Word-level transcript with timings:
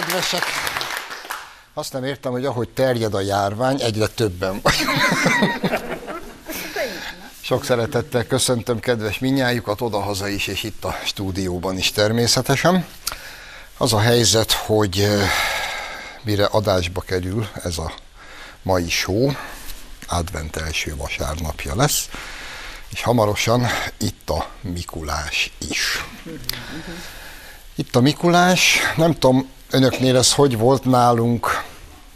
kedvesek. 0.00 0.42
Azt 1.74 1.92
nem 1.92 2.04
értem, 2.04 2.32
hogy 2.32 2.44
ahogy 2.44 2.68
terjed 2.68 3.14
a 3.14 3.20
járvány, 3.20 3.80
egyre 3.80 4.06
többen 4.06 4.60
vagyunk. 4.62 4.98
Sok 7.40 7.64
szeretettel 7.64 8.26
köszöntöm 8.26 8.80
kedves 8.80 9.18
minnyájukat 9.18 9.80
odahaza 9.80 10.28
is, 10.28 10.46
és 10.46 10.62
itt 10.62 10.84
a 10.84 10.98
stúdióban 11.04 11.78
is 11.78 11.90
természetesen. 11.92 12.86
Az 13.76 13.92
a 13.92 14.00
helyzet, 14.00 14.52
hogy 14.52 14.98
eh, 14.98 15.30
mire 16.22 16.44
adásba 16.44 17.00
kerül 17.00 17.48
ez 17.64 17.78
a 17.78 17.92
mai 18.62 18.88
show, 18.88 19.30
advent 20.08 20.56
első 20.56 20.96
vasárnapja 20.96 21.76
lesz, 21.76 22.08
és 22.88 23.02
hamarosan 23.02 23.66
itt 23.98 24.30
a 24.30 24.48
Mikulás 24.60 25.52
is. 25.68 26.04
Itt 27.74 27.96
a 27.96 28.00
Mikulás, 28.00 28.78
nem 28.96 29.12
tudom, 29.12 29.54
önöknél 29.70 30.16
ez 30.16 30.32
hogy 30.32 30.58
volt 30.58 30.84
nálunk 30.84 31.62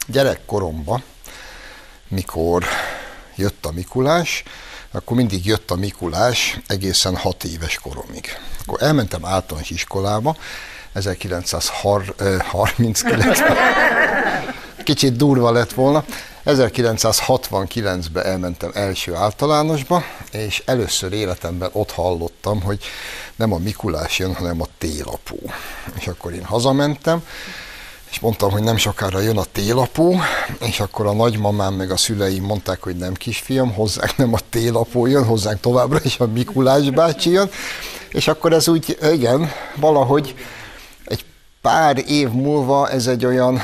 gyerekkoromban, 0.07 1.03
mikor 2.09 2.65
jött 3.37 3.67
a 3.67 3.73
Mikulás, 3.73 4.42
akkor 4.91 5.17
mindig 5.17 5.47
jött 5.47 5.70
a 5.70 5.77
Mikulás 5.77 6.59
egészen 6.67 7.17
hat 7.17 7.45
éves 7.45 7.79
koromig. 7.79 8.39
Akkor 8.67 8.83
elmentem 8.83 9.25
általános 9.25 9.70
iskolába, 9.70 10.37
1939 10.92 13.01
kicsit 14.91 15.16
durva 15.16 15.52
lett 15.52 15.72
volna. 15.72 16.05
1969-ben 16.46 18.24
elmentem 18.24 18.70
első 18.74 19.14
általánosba, 19.14 20.02
és 20.33 20.62
először 20.64 21.12
életemben 21.12 21.70
ott 21.72 21.91
hallottam, 21.91 22.62
hogy 22.62 22.78
nem 23.36 23.52
a 23.52 23.58
Mikulás 23.58 24.18
jön, 24.18 24.34
hanem 24.34 24.61
a 24.61 24.66
télapó. 24.78 25.36
És 25.98 26.06
akkor 26.06 26.33
én 26.33 26.44
hazamentem, 26.44 27.22
és 28.11 28.20
mondtam, 28.20 28.50
hogy 28.50 28.62
nem 28.62 28.77
sokára 28.77 29.20
jön 29.20 29.38
a 29.38 29.44
télapó, 29.52 30.20
és 30.61 30.80
akkor 30.80 31.06
a 31.06 31.12
nagymamám 31.12 31.74
meg 31.74 31.91
a 31.91 31.96
szüleim 31.96 32.44
mondták, 32.44 32.83
hogy 32.83 32.96
nem 32.96 33.14
kisfiam, 33.14 33.74
hozzánk 33.74 34.16
nem 34.16 34.34
a 34.34 34.38
télapó 34.50 35.06
jön, 35.06 35.24
hozzánk 35.24 35.61
továbbra 35.61 36.00
is 36.02 36.18
a 36.18 36.27
Mikulás 36.27 36.91
bácsi 36.91 37.30
jön, 37.30 37.50
és 38.08 38.28
akkor 38.28 38.52
ez 38.52 38.68
úgy, 38.68 38.98
igen, 39.12 39.50
valahogy 39.77 40.34
egy 41.05 41.24
pár 41.61 42.02
év 42.06 42.28
múlva 42.28 42.88
ez 42.88 43.06
egy 43.06 43.24
olyan 43.24 43.61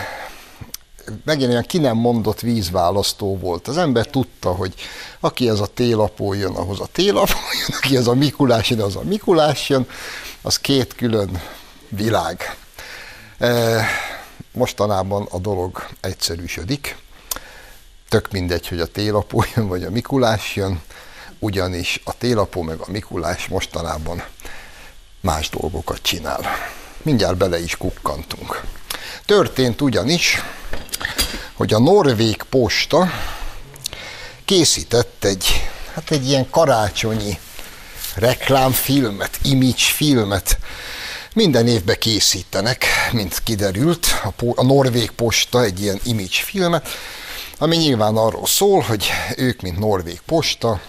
megint 1.25 1.51
olyan 1.51 1.63
ki 1.63 1.79
nem 1.79 1.97
mondott 1.97 2.41
vízválasztó 2.41 3.39
volt. 3.39 3.69
Az 3.69 3.77
ember 3.77 4.07
tudta, 4.07 4.53
hogy 4.53 4.75
aki 5.21 5.49
ez 5.49 5.61
a 5.61 5.67
télapó 5.67 6.33
jön, 6.33 6.55
ahhoz 6.55 6.81
a 6.81 6.87
télapó 6.93 7.39
jön, 7.61 7.79
aki 7.79 7.97
ez 7.97 8.07
a 8.07 8.15
Mikulás 8.15 8.71
jön, 8.71 8.81
az 8.81 8.97
a 8.97 9.03
Mikulás 9.03 9.69
jön, 9.69 9.89
az 10.43 10.59
két 10.59 10.95
külön 10.95 11.43
világ. 11.89 12.57
E, 13.39 13.85
mostanában 14.53 15.27
a 15.31 15.39
dolog 15.39 15.87
egyszerűsödik. 16.01 16.97
Tök 18.09 18.31
mindegy, 18.31 18.69
hogy 18.69 18.81
a 18.81 18.87
télapó 18.87 19.45
jön, 19.55 19.69
vagy 19.69 19.85
a 19.85 19.91
Mikulás 19.91 20.57
jön, 20.57 20.81
ugyanis 21.39 22.01
a 22.05 22.19
télapó 22.19 22.63
meg 22.63 22.79
a 22.81 22.91
Mikulás 22.91 23.47
mostanában 23.47 24.23
más 25.21 25.49
dolgokat 25.49 26.03
csinál. 26.03 26.41
Mindjárt 27.03 27.37
bele 27.37 27.59
is 27.59 27.77
kukkantunk. 27.77 28.63
Történt 29.25 29.81
ugyanis, 29.81 30.43
hogy 31.55 31.75
a 31.75 31.79
Norvég 31.79 32.43
posta 32.43 33.11
készített 34.45 35.25
egy, 35.25 35.69
hát 35.95 36.11
egy 36.11 36.29
ilyen 36.29 36.51
karácsonyi 36.51 37.39
reklámfilmet, 38.15 39.39
image 39.43 39.75
filmet. 39.77 40.59
Minden 41.35 41.69
évben 41.69 41.99
készítenek, 41.99 42.87
mint 43.13 43.43
kiderült, 43.43 44.07
a, 44.25 44.45
a 44.55 44.65
Norvég 44.65 45.11
posta 45.11 45.63
egy 45.63 45.81
ilyen 45.81 46.01
image 46.05 46.43
filmet, 46.45 46.89
ami 47.59 47.77
nyilván 47.77 48.17
arról 48.17 48.47
szól, 48.47 48.81
hogy 48.81 49.11
ők, 49.37 49.61
mint 49.61 49.79
Norvég 49.79 50.21
posta, 50.27 50.81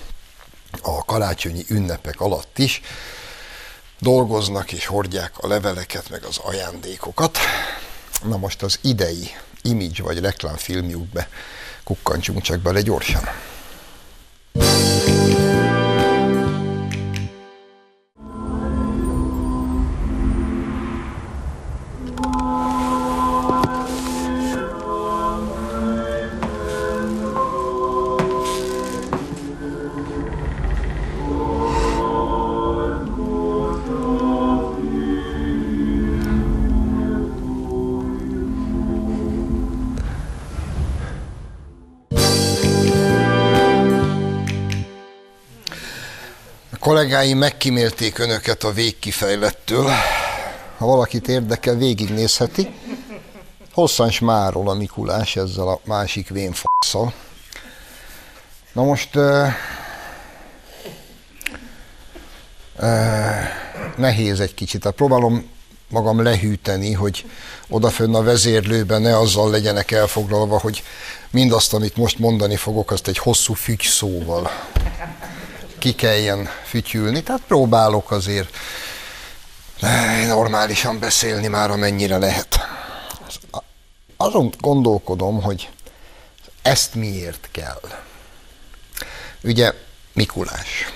a 0.81 1.05
karácsonyi 1.05 1.63
ünnepek 1.67 2.21
alatt 2.21 2.57
is 2.57 2.81
dolgoznak 3.99 4.71
és 4.71 4.85
hordják 4.85 5.31
a 5.37 5.47
leveleket, 5.47 6.09
meg 6.09 6.23
az 6.23 6.37
ajándékokat. 6.37 7.37
Na 8.23 8.37
most 8.37 8.63
az 8.63 8.79
idei 8.81 9.35
image 9.61 10.03
vagy 10.03 10.19
reklámfilmjükbe 10.19 11.29
kukkantsunk 11.83 12.41
csak 12.41 12.59
bele 12.59 12.81
gyorsan. 12.81 13.23
Kollégáim 46.87 47.37
megkímélték 47.37 48.19
önöket 48.19 48.63
a 48.63 48.71
végkifejlettől. 48.71 49.91
Ha 50.77 50.85
valakit 50.85 51.27
érdekel, 51.27 51.75
végignézheti. 51.75 52.73
Hosszan 53.73 54.11
smárol 54.11 54.69
a 54.69 54.73
Mikulás 54.73 55.35
ezzel 55.35 55.67
a 55.67 55.79
másik 55.85 56.29
vénfasszal. 56.29 57.13
Na 58.73 58.83
most 58.83 59.15
uh, 59.15 59.47
uh, 62.79 62.85
nehéz 63.97 64.39
egy 64.39 64.53
kicsit. 64.53 64.81
Tehát 64.81 64.97
próbálom 64.97 65.49
magam 65.89 66.23
lehűteni, 66.23 66.93
hogy 66.93 67.25
odafönn 67.69 68.15
a 68.15 68.23
vezérlőben 68.23 69.01
ne 69.01 69.17
azzal 69.17 69.49
legyenek 69.49 69.91
elfoglalva, 69.91 70.59
hogy 70.59 70.83
mindazt, 71.29 71.73
amit 71.73 71.97
most 71.97 72.19
mondani 72.19 72.55
fogok, 72.55 72.91
azt 72.91 73.07
egy 73.07 73.17
hosszú 73.17 73.53
fügy 73.53 73.81
szóval 73.81 74.51
ki 75.79 75.95
kelljen 75.95 76.49
fütyülni, 76.65 77.23
tehát 77.23 77.41
próbálok 77.47 78.11
azért 78.11 78.57
normálisan 80.27 80.99
beszélni 80.99 81.47
már 81.47 81.71
amennyire 81.71 82.17
lehet. 82.17 82.59
Azon 84.17 84.53
gondolkodom, 84.59 85.41
hogy 85.41 85.69
ezt 86.61 86.95
miért 86.95 87.49
kell. 87.51 87.81
Ugye 89.43 89.73
Mikulás. 90.13 90.93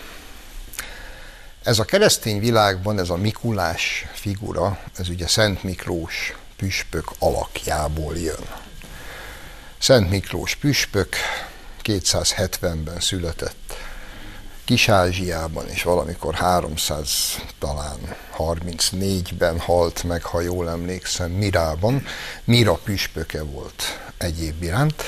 Ez 1.63 1.80
a 1.80 1.86
keresztény 1.86 2.40
világban 2.40 3.00
ez 3.00 3.09
a 3.09 3.16
Mikulás 3.16 4.06
figura, 4.13 4.80
ez 4.98 5.09
ugye 5.09 5.28
Szent 5.28 5.63
Miklós 5.63 6.36
püspök 6.58 7.12
alakjából 7.19 8.18
jön. 8.18 8.46
Szent 9.80 10.10
Miklós 10.10 10.56
püspök 10.56 11.16
270-ben 11.83 13.00
született 13.00 13.61
Kis-Ázsiában, 14.71 15.69
és 15.69 15.83
valamikor 15.83 16.33
300, 16.33 17.41
talán 17.59 18.15
34-ben 18.38 19.59
halt 19.59 20.03
meg, 20.03 20.23
ha 20.23 20.41
jól 20.41 20.69
emlékszem, 20.69 21.31
Mirában. 21.31 22.03
Mira 22.44 22.73
püspöke 22.73 23.44
volt 23.44 23.83
egyéb 24.18 24.63
iránt, 24.63 25.03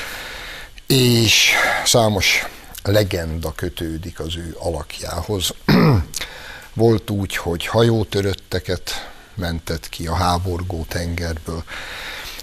és 0.87 1.51
számos 1.85 2.45
legenda 2.83 3.51
kötődik 3.55 4.19
az 4.19 4.35
ő 4.35 4.55
alakjához. 4.59 5.53
volt 6.73 7.09
úgy, 7.09 7.35
hogy 7.35 7.65
hajótörötteket 7.65 8.91
mentett 9.35 9.89
ki 9.89 10.07
a 10.07 10.15
háborgó 10.15 10.85
tengerből, 10.87 11.63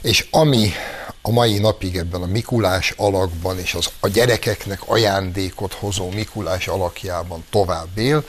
és 0.03 0.27
ami 0.31 0.73
a 1.23 1.31
mai 1.31 1.59
napig 1.59 1.97
ebben 1.97 2.23
a 2.23 2.27
Mikulás 2.27 2.95
alakban 2.97 3.59
és 3.59 3.75
az, 3.75 3.91
a 4.01 4.09
gyerekeknek 4.09 4.81
ajándékot 4.87 5.73
hozó 5.73 6.11
Mikulás 6.11 6.69
alakjában 6.69 7.45
tovább 7.51 7.99
él, 7.99 8.25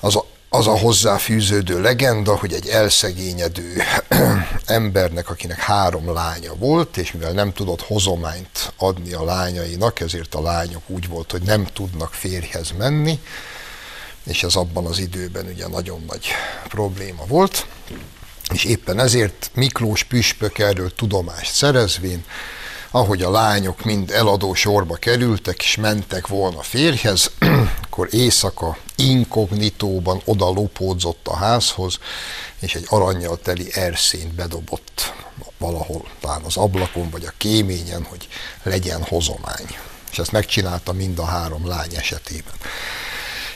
az 0.00 0.16
a, 0.16 0.26
az 0.48 0.66
a 0.66 0.78
hozzáfűződő 0.78 1.80
legenda, 1.80 2.36
hogy 2.36 2.52
egy 2.52 2.68
elszegényedő 2.68 3.82
embernek, 4.66 5.30
akinek 5.30 5.58
három 5.58 6.12
lánya 6.12 6.54
volt, 6.54 6.96
és 6.96 7.12
mivel 7.12 7.32
nem 7.32 7.52
tudott 7.52 7.82
hozományt 7.82 8.72
adni 8.76 9.12
a 9.12 9.24
lányainak, 9.24 10.00
ezért 10.00 10.34
a 10.34 10.42
lányok 10.42 10.82
úgy 10.86 11.08
volt, 11.08 11.30
hogy 11.30 11.42
nem 11.42 11.64
tudnak 11.64 12.14
férjhez 12.14 12.72
menni, 12.78 13.20
és 14.24 14.42
ez 14.42 14.54
abban 14.54 14.86
az 14.86 14.98
időben 14.98 15.46
ugye 15.46 15.66
nagyon 15.66 16.04
nagy 16.06 16.26
probléma 16.68 17.24
volt, 17.26 17.66
és 18.52 18.64
éppen 18.64 18.98
ezért 18.98 19.50
Miklós 19.54 20.02
püspök 20.02 20.58
erről 20.58 20.94
tudomást 20.94 21.54
szerezvén, 21.54 22.24
ahogy 22.90 23.22
a 23.22 23.30
lányok 23.30 23.84
mind 23.84 24.10
eladó 24.10 24.54
sorba 24.54 24.94
kerültek, 24.94 25.62
és 25.62 25.76
mentek 25.76 26.26
volna 26.26 26.62
férjhez, 26.62 27.30
akkor 27.84 28.08
éjszaka 28.10 28.76
inkognitóban 28.96 30.20
oda 30.24 30.50
lopódzott 30.50 31.28
a 31.28 31.36
házhoz, 31.36 31.98
és 32.60 32.74
egy 32.74 32.86
aranyjal 32.88 33.38
teli 33.38 33.68
erszényt 33.72 34.34
bedobott 34.34 35.12
valahol, 35.58 36.08
talán 36.20 36.42
az 36.42 36.56
ablakon, 36.56 37.10
vagy 37.10 37.24
a 37.24 37.32
kéményen, 37.36 38.06
hogy 38.08 38.28
legyen 38.62 39.02
hozomány. 39.02 39.66
És 40.10 40.18
ezt 40.18 40.32
megcsinálta 40.32 40.92
mind 40.92 41.18
a 41.18 41.24
három 41.24 41.66
lány 41.66 41.94
esetében. 41.94 42.54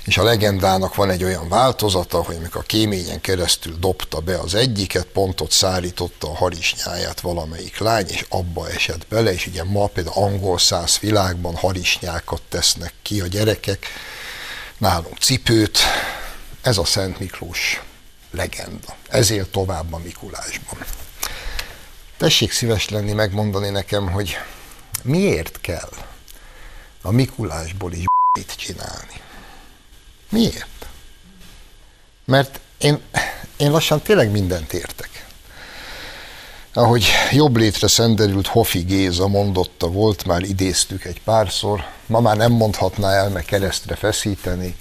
És 0.05 0.19
a 0.19 0.23
legendának 0.23 0.94
van 0.94 1.11
egy 1.11 1.25
olyan 1.25 1.49
változata, 1.49 2.23
hogy 2.23 2.37
amikor 2.37 2.61
a 2.61 2.67
kéményen 2.67 3.20
keresztül 3.20 3.76
dobta 3.79 4.20
be 4.20 4.38
az 4.38 4.55
egyiket, 4.55 5.05
pontot 5.05 5.50
szárította 5.50 6.29
a 6.29 6.37
harisnyáját 6.37 7.20
valamelyik 7.20 7.79
lány, 7.79 8.06
és 8.08 8.26
abba 8.29 8.69
esett 8.69 9.06
bele, 9.08 9.32
és 9.32 9.47
ugye 9.47 9.64
ma 9.64 9.87
például 9.87 10.25
angol 10.25 10.58
száz 10.58 10.99
világban 10.99 11.55
harisnyákat 11.55 12.43
tesznek 12.49 12.93
ki 13.02 13.20
a 13.20 13.26
gyerekek, 13.26 13.87
nálunk 14.79 15.19
cipőt, 15.19 15.79
ez 16.62 16.79
a 16.79 16.85
Szent 16.85 17.19
Miklós 17.19 17.82
legenda. 18.31 18.96
Ezért 19.08 19.49
tovább 19.49 19.93
a 19.93 19.99
Mikulásban. 19.99 20.85
Tessék 22.17 22.53
szíves 22.53 22.88
lenni 22.88 23.12
megmondani 23.12 23.69
nekem, 23.69 24.11
hogy 24.11 24.37
miért 25.03 25.61
kell 25.61 25.91
a 27.03 27.11
Mikulásból 27.11 27.93
is 27.93 28.05
itt 28.38 28.55
csinálni. 28.56 29.20
Miért? 30.31 30.87
Mert 32.25 32.61
én, 32.79 33.00
én 33.56 33.71
lassan 33.71 34.00
tényleg 34.00 34.31
mindent 34.31 34.73
értek. 34.73 35.27
Ahogy 36.73 37.09
jobb 37.32 37.56
létre 37.56 37.87
szenderült 37.88 38.47
Hofi 38.47 38.79
Géza 38.79 39.29
mondotta, 39.29 39.88
volt 39.88 40.25
már 40.25 40.43
idéztük 40.43 41.05
egy 41.05 41.21
párszor, 41.23 41.85
ma 42.06 42.21
már 42.21 42.37
nem 42.37 42.53
mondhatná 42.53 43.12
el, 43.12 43.29
meg 43.29 43.44
keresztre 43.44 43.94
feszíteni. 43.94 44.77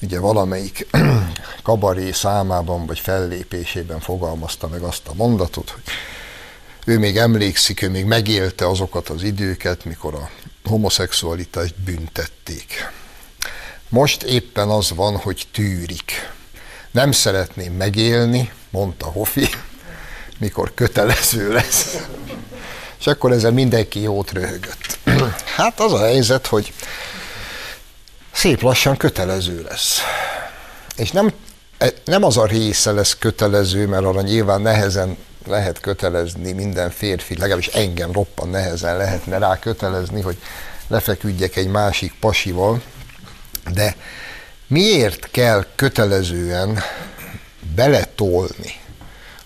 Ugye 0.00 0.18
valamelyik 0.18 0.86
kabaré 1.62 2.12
számában 2.12 2.86
vagy 2.86 2.98
fellépésében 2.98 4.00
fogalmazta 4.00 4.68
meg 4.68 4.82
azt 4.82 5.06
a 5.06 5.14
mondatot, 5.14 5.70
hogy 5.70 5.82
ő 6.84 6.98
még 6.98 7.16
emlékszik, 7.16 7.82
ő 7.82 7.90
még 7.90 8.04
megélte 8.04 8.68
azokat 8.68 9.08
az 9.08 9.22
időket, 9.22 9.84
mikor 9.84 10.14
a 10.14 10.30
homoszexualitást 10.64 11.74
büntették. 11.74 12.92
Most 13.94 14.22
éppen 14.22 14.68
az 14.68 14.90
van, 14.94 15.16
hogy 15.16 15.46
tűrik. 15.52 16.32
Nem 16.90 17.12
szeretném 17.12 17.72
megélni, 17.72 18.52
mondta 18.70 19.06
Hofi, 19.06 19.48
mikor 20.38 20.74
kötelező 20.74 21.52
lesz. 21.52 21.96
És 22.98 23.06
akkor 23.06 23.32
ezzel 23.32 23.50
mindenki 23.50 24.00
jót 24.00 24.30
röhögött. 24.30 24.98
Hát 25.56 25.80
az 25.80 25.92
a 25.92 25.98
helyzet, 25.98 26.46
hogy 26.46 26.72
szép 28.32 28.62
lassan 28.62 28.96
kötelező 28.96 29.62
lesz. 29.68 30.00
És 30.96 31.10
nem, 31.10 31.32
nem 32.04 32.24
az 32.24 32.36
a 32.36 32.46
része 32.46 32.92
lesz 32.92 33.16
kötelező, 33.18 33.86
mert 33.86 34.04
arra 34.04 34.22
nyilván 34.22 34.60
nehezen 34.60 35.16
lehet 35.46 35.80
kötelezni 35.80 36.52
minden 36.52 36.90
férfi, 36.90 37.34
legalábbis 37.34 37.66
engem 37.66 38.12
roppan 38.12 38.48
nehezen 38.48 38.96
lehetne 38.96 39.38
rá 39.38 39.58
kötelezni, 39.58 40.20
hogy 40.20 40.36
lefeküdjek 40.88 41.56
egy 41.56 41.68
másik 41.68 42.14
pasival, 42.20 42.82
de 43.72 43.96
miért 44.66 45.30
kell 45.30 45.66
kötelezően 45.74 46.80
beletolni 47.74 48.80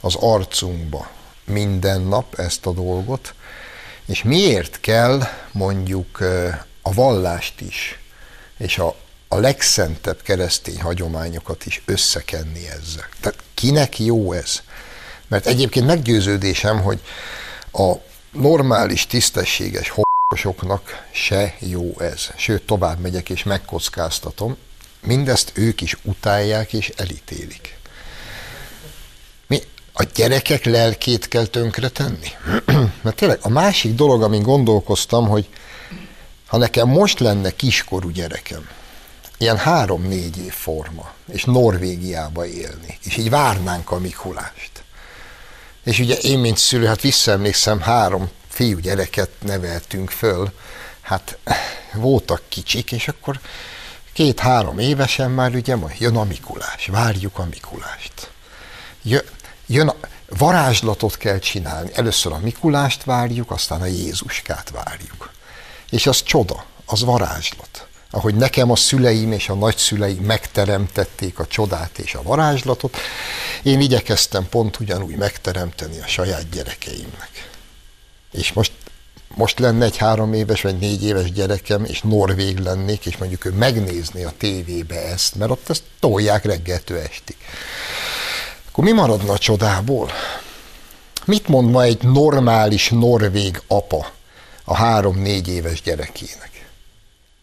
az 0.01 0.15
arcunkba 0.15 1.11
minden 1.45 2.01
nap 2.01 2.35
ezt 2.35 2.67
a 2.67 2.73
dolgot, 2.73 3.35
és 4.07 4.23
miért 4.23 4.81
kell 4.81 5.23
mondjuk 5.53 6.19
a 6.83 6.93
vallást 6.93 7.61
is, 7.61 7.99
és 8.59 8.79
a, 8.79 8.95
a 9.29 9.37
legszentebb 9.37 10.23
keresztény 10.23 10.81
hagyományokat 10.81 11.67
is 11.67 11.83
összekenni 11.85 12.69
ezzel. 12.69 13.09
Tehát 13.21 13.39
kinek 13.55 13.99
jó 13.99 14.33
ez? 14.33 14.61
Mert 15.29 15.47
egyébként 15.47 15.87
meggyőződésem, 15.87 16.81
hogy 16.83 17.01
a 17.73 17.93
normális, 18.33 19.07
tisztességes 19.07 19.89
soknak 20.37 21.07
se 21.11 21.55
jó 21.59 22.01
ez. 22.01 22.29
Sőt, 22.37 22.63
tovább 22.63 22.99
megyek 22.99 23.31
és 23.31 23.43
megkockáztatom, 23.43 24.57
mindezt 25.01 25.53
ők 25.55 25.81
is 25.81 25.97
utálják 26.03 26.73
és 26.73 26.93
elítélik. 26.97 27.79
Mi 29.47 29.63
a 29.93 30.03
gyerekek 30.15 30.65
lelkét 30.65 31.29
kell 31.29 31.47
tönkretenni? 31.47 32.29
Mert 33.03 33.17
tényleg 33.17 33.39
a 33.43 33.49
másik 33.49 33.95
dolog, 33.95 34.23
amin 34.23 34.43
gondolkoztam, 34.43 35.29
hogy 35.29 35.49
ha 36.47 36.57
nekem 36.57 36.89
most 36.89 37.19
lenne 37.19 37.51
kiskorú 37.51 38.09
gyerekem, 38.09 38.69
ilyen 39.39 39.57
három-négy 39.57 40.39
év 40.39 40.53
forma, 40.53 41.13
és 41.33 41.45
Norvégiába 41.45 42.47
élni, 42.47 42.99
és 43.05 43.17
így 43.17 43.31
várnánk 43.31 43.91
a 43.91 43.99
Mikulást. 43.99 44.71
És 45.85 45.99
ugye 45.99 46.15
én, 46.15 46.39
mint 46.39 46.59
szülő, 46.59 46.87
hát 46.87 47.01
visszaemlékszem, 47.01 47.81
három 47.81 48.31
fiúgyereket 48.59 49.31
neveltünk 49.41 50.11
föl, 50.11 50.53
hát 51.01 51.39
voltak 51.95 52.43
kicsik, 52.49 52.93
és 52.93 53.09
akkor 53.09 53.41
két-három 54.13 54.79
évesen 54.79 55.31
már 55.31 55.55
ugye 55.55 55.77
jön 55.99 56.17
a 56.17 56.25
Mikulás, 56.25 56.87
várjuk 56.87 57.39
a 57.39 57.45
Mikulást. 57.51 58.31
Jön, 59.03 59.23
jön 59.67 59.89
a, 59.89 59.97
varázslatot 60.29 61.17
kell 61.17 61.39
csinálni. 61.39 61.91
Először 61.95 62.33
a 62.33 62.39
Mikulást 62.39 63.05
várjuk, 63.05 63.51
aztán 63.51 63.81
a 63.81 63.87
Jézuskát 63.87 64.71
várjuk. 64.71 65.31
És 65.91 66.07
az 66.07 66.23
csoda, 66.23 66.65
az 66.87 67.05
varázslat. 67.05 67.87
Ahogy 68.11 68.35
nekem 68.35 68.71
a 68.71 68.77
szüleim 68.77 69.33
és 69.33 69.49
a 69.49 69.55
nagyszüleim 69.55 70.25
megteremtették 70.25 71.39
a 71.39 71.47
csodát 71.47 71.99
és 71.99 72.15
a 72.15 72.23
varázslatot, 72.23 72.97
én 73.63 73.81
igyekeztem 73.81 74.49
pont 74.49 74.81
ugyanúgy 74.81 75.17
megteremteni 75.17 76.01
a 76.01 76.07
saját 76.07 76.51
gyerekeimnek. 76.51 77.28
És 78.31 78.53
most, 78.53 78.73
most 79.35 79.59
lenne 79.59 79.85
egy 79.85 79.97
három 79.97 80.33
éves 80.33 80.63
vagy 80.63 80.79
négy 80.79 81.05
éves 81.05 81.33
gyerekem, 81.33 81.85
és 81.85 82.01
norvég 82.01 82.59
lennék, 82.59 83.07
és 83.07 83.17
mondjuk 83.17 83.45
ő 83.45 83.51
megnézné 83.51 84.25
a 84.25 84.33
tévébe 84.39 85.03
ezt, 85.07 85.35
mert 85.35 85.51
ott 85.51 85.69
ezt 85.69 85.83
tolják 86.01 86.45
reggeltől 86.45 86.99
estig. 86.99 87.37
Akkor 88.69 88.85
mi 88.85 88.93
maradna 88.93 89.33
a 89.33 89.39
csodából? 89.39 90.11
Mit 91.25 91.49
mond 91.49 91.71
ma 91.71 91.83
egy 91.83 92.03
normális 92.03 92.89
norvég 92.89 93.63
apa 93.67 94.13
a 94.65 94.75
három-négy 94.75 95.49
éves 95.49 95.83
gyerekének? 95.83 96.71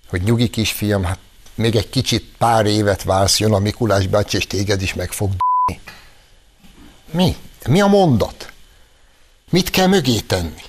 Hogy 0.09 0.21
nyugi 0.21 0.49
kisfiam, 0.49 1.03
hát 1.03 1.19
még 1.55 1.75
egy 1.75 1.89
kicsit 1.89 2.33
pár 2.37 2.65
évet 2.65 3.03
vársz, 3.03 3.39
jön 3.39 3.53
a 3.53 3.59
Mikulás 3.59 4.07
bácsi, 4.07 4.37
és 4.37 4.47
téged 4.47 4.81
is 4.81 4.93
meg 4.93 5.11
fog 5.11 5.29
d***ni. 5.29 5.79
Mi? 7.11 7.35
Mi 7.67 7.81
a 7.81 7.87
mondat? 7.87 8.51
Mit 9.49 9.69
kell 9.69 9.87
mögé 9.87 10.19
tenni? 10.19 10.61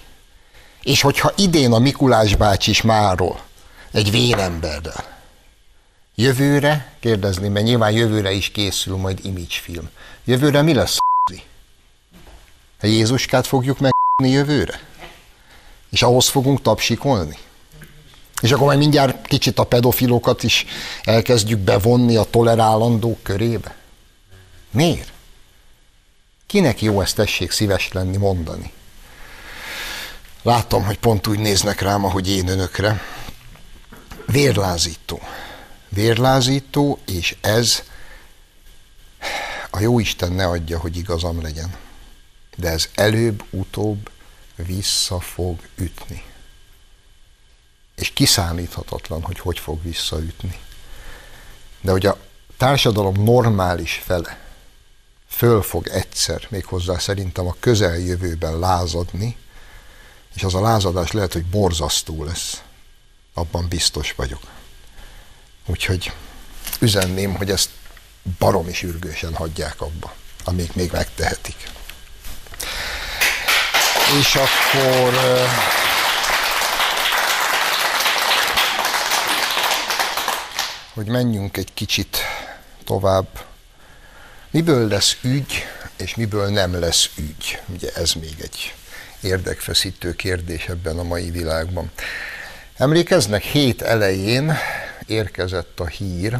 És 0.87 1.01
hogyha 1.01 1.33
idén 1.37 1.73
a 1.73 1.79
Mikulás 1.79 2.37
bácsi 2.37 2.71
is 2.71 2.83
máról, 2.83 3.41
egy 3.93 4.11
véremberrel, 4.11 5.19
jövőre, 6.15 6.93
kérdezni, 7.01 7.49
mert 7.49 7.65
nyilván 7.65 7.91
jövőre 7.91 8.33
is 8.33 8.51
készül 8.51 8.97
majd 8.97 9.25
image 9.25 9.45
film. 9.63 9.91
Jövőre 10.25 10.63
mi 10.63 10.75
lesz 10.75 10.97
A 12.81 12.87
Jézuskát 12.87 13.47
fogjuk 13.47 13.79
meg 13.79 13.93
jövőre? 14.25 14.81
És 15.91 16.03
ahhoz 16.03 16.29
fogunk 16.29 16.63
tapsikolni? 16.63 17.39
És 18.41 18.53
akkor 18.53 18.67
majd 18.67 18.79
mindjárt 18.79 19.27
kicsit 19.27 19.59
a 19.59 19.65
pedofilokat 19.65 20.43
is 20.43 20.67
elkezdjük 21.03 21.59
bevonni 21.59 22.17
a 22.17 22.25
tolerálandók 22.31 23.23
körébe? 23.23 23.77
Miért? 24.71 25.13
Kinek 26.47 26.83
jó 26.83 27.01
ezt 27.01 27.17
tessék 27.17 27.51
szíves 27.51 27.93
lenni 27.93 28.17
mondani? 28.17 28.73
Látom, 30.47 30.85
hogy 30.85 30.99
pont 30.99 31.27
úgy 31.27 31.39
néznek 31.39 31.81
rám, 31.81 32.05
ahogy 32.05 32.29
én 32.29 32.49
önökre. 32.49 33.03
Vérlázító. 34.27 35.21
Vérlázító, 35.89 36.99
és 37.07 37.37
ez 37.41 37.83
a 39.71 39.81
jó 39.81 39.99
Isten 39.99 40.33
ne 40.33 40.47
adja, 40.47 40.79
hogy 40.79 40.97
igazam 40.97 41.43
legyen. 41.43 41.77
De 42.57 42.69
ez 42.69 42.89
előbb-utóbb 42.95 44.11
vissza 44.57 45.21
fog 45.21 45.61
ütni. 45.77 46.23
És 47.95 48.11
kiszámíthatatlan, 48.11 49.23
hogy 49.23 49.39
hogy 49.39 49.59
fog 49.59 49.83
visszaütni. 49.83 50.59
De 51.81 51.91
hogy 51.91 52.07
a 52.07 52.19
társadalom 52.57 53.23
normális 53.23 54.03
fele 54.05 54.39
föl 55.29 55.63
fog 55.63 55.87
egyszer, 55.87 56.47
méghozzá 56.51 56.99
szerintem 56.99 57.47
a 57.47 57.57
közeljövőben 57.61 58.59
lázadni, 58.59 59.37
és 60.37 60.43
az 60.43 60.55
a 60.55 60.61
lázadás 60.61 61.11
lehet, 61.11 61.33
hogy 61.33 61.45
borzasztó 61.45 62.25
lesz. 62.25 62.63
Abban 63.35 63.69
biztos 63.69 64.13
vagyok. 64.13 64.41
Úgyhogy 65.67 66.13
üzenném, 66.81 67.35
hogy 67.35 67.51
ezt 67.51 67.71
baromi 68.39 68.73
sürgősen 68.73 69.35
hagyják 69.35 69.81
abba, 69.81 70.15
amíg 70.45 70.71
még 70.75 70.93
megtehetik. 70.93 71.71
És 74.19 74.35
akkor 74.35 75.15
hogy 80.95 81.07
menjünk 81.07 81.57
egy 81.57 81.75
kicsit 81.75 82.19
tovább. 82.85 83.45
Miből 84.51 84.89
lesz 84.89 85.17
ügy, 85.23 85.65
és 85.97 86.15
miből 86.15 86.49
nem 86.49 86.81
lesz 86.81 87.11
ügy? 87.17 87.61
Ugye 87.67 87.93
ez 87.95 88.13
még 88.13 88.35
egy 88.41 88.75
érdekfeszítő 89.27 90.15
kérdés 90.15 90.69
ebben 90.69 90.99
a 90.99 91.03
mai 91.03 91.31
világban. 91.31 91.91
Emlékeznek, 92.77 93.43
hét 93.43 93.83
elején 93.83 94.53
érkezett 95.07 95.81
a 95.81 95.87
hír, 95.87 96.39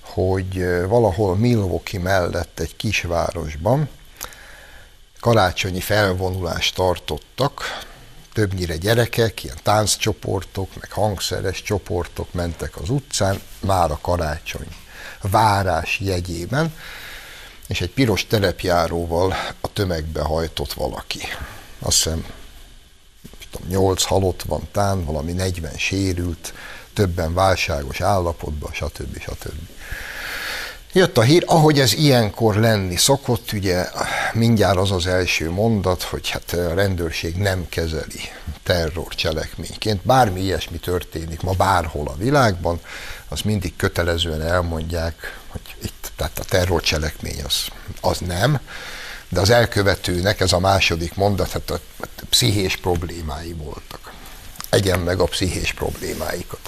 hogy 0.00 0.64
valahol 0.86 1.36
Milwaukee 1.36 2.00
mellett 2.00 2.60
egy 2.60 2.76
kisvárosban 2.76 3.88
karácsonyi 5.20 5.80
felvonulást 5.80 6.74
tartottak, 6.74 7.62
többnyire 8.32 8.76
gyerekek, 8.76 9.44
ilyen 9.44 9.58
tánccsoportok, 9.62 10.68
meg 10.80 10.92
hangszeres 10.92 11.62
csoportok 11.62 12.32
mentek 12.32 12.76
az 12.76 12.90
utcán, 12.90 13.40
már 13.60 13.90
a 13.90 13.98
karácsony 14.02 14.66
várás 15.20 16.00
jegyében, 16.00 16.74
és 17.72 17.80
egy 17.80 17.90
piros 17.90 18.26
telepjáróval 18.26 19.34
a 19.60 19.72
tömegbe 19.72 20.20
hajtott 20.20 20.72
valaki. 20.72 21.20
Azt 21.78 22.02
hiszem, 22.02 22.26
tudom, 23.50 23.68
8 23.68 24.02
halott 24.02 24.42
van 24.42 24.68
tán, 24.72 25.04
valami 25.04 25.32
40 25.32 25.72
sérült, 25.76 26.52
többen 26.94 27.34
válságos 27.34 28.00
állapotban, 28.00 28.72
stb. 28.72 29.20
stb. 29.20 29.68
Jött 30.92 31.18
a 31.18 31.22
hír, 31.22 31.44
ahogy 31.46 31.80
ez 31.80 31.92
ilyenkor 31.92 32.56
lenni 32.56 32.96
szokott, 32.96 33.52
ugye 33.52 33.86
mindjárt 34.32 34.78
az 34.78 34.90
az 34.90 35.06
első 35.06 35.50
mondat, 35.50 36.02
hogy 36.02 36.28
hát 36.28 36.52
a 36.52 36.74
rendőrség 36.74 37.36
nem 37.36 37.68
kezeli 37.68 38.20
terrorcselekményként. 38.62 40.00
Bármi 40.02 40.40
ilyesmi 40.40 40.78
történik 40.78 41.42
ma 41.42 41.52
bárhol 41.52 42.08
a 42.08 42.16
világban, 42.16 42.80
az 43.28 43.40
mindig 43.40 43.76
kötelezően 43.76 44.42
elmondják, 44.42 45.40
hogy 45.48 45.60
itt, 45.82 46.12
tehát 46.16 46.38
a 46.38 46.44
terrorcselekmény 46.44 47.42
az, 47.44 47.66
az 48.00 48.18
nem, 48.18 48.60
de 49.28 49.40
az 49.40 49.50
elkövetőnek 49.50 50.40
ez 50.40 50.52
a 50.52 50.58
második 50.58 51.14
mondat, 51.14 51.50
hát 51.50 51.70
a, 51.70 51.80
a 52.00 52.06
pszichés 52.30 52.76
problémái 52.76 53.52
voltak. 53.52 54.12
Egyen 54.70 54.98
meg 54.98 55.20
a 55.20 55.24
pszichés 55.24 55.72
problémáikat. 55.72 56.60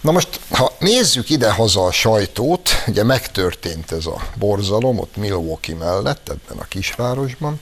Na 0.00 0.12
most, 0.12 0.40
ha 0.50 0.72
nézzük 0.78 1.30
ide-haza 1.30 1.84
a 1.84 1.92
sajtót, 1.92 2.70
ugye 2.86 3.02
megtörtént 3.02 3.92
ez 3.92 4.06
a 4.06 4.28
borzalom 4.34 4.98
ott 4.98 5.16
Milwaukee 5.16 5.74
mellett, 5.74 6.28
ebben 6.28 6.58
a 6.58 6.64
kisvárosban, 6.64 7.60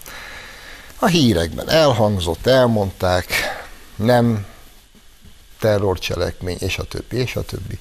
a 0.98 1.06
hírekben 1.06 1.70
elhangzott, 1.70 2.46
elmondták, 2.46 3.26
nem 3.96 4.46
terrorcselekmény, 5.60 6.56
és 6.60 6.78
a 6.78 6.84
többi, 6.84 7.16
és 7.16 7.36
a 7.36 7.42
többi. 7.42 7.78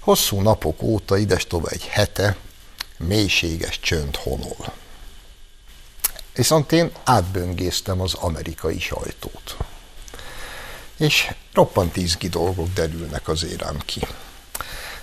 Hosszú 0.00 0.40
napok 0.40 0.82
óta, 0.82 1.16
ides 1.16 1.46
tovább 1.46 1.72
egy 1.72 1.86
hete, 1.86 2.36
mélységes 2.98 3.80
csönd 3.80 4.16
honol. 4.16 4.72
Viszont 6.34 6.72
én 6.72 6.92
átböngésztem 7.04 8.00
az 8.00 8.14
amerikai 8.14 8.78
sajtót 8.78 9.56
és 11.00 11.30
roppant 11.52 11.96
izgi 11.96 12.28
dolgok 12.28 12.72
derülnek 12.74 13.28
az 13.28 13.44
érám 13.44 13.78
ki. 13.84 14.00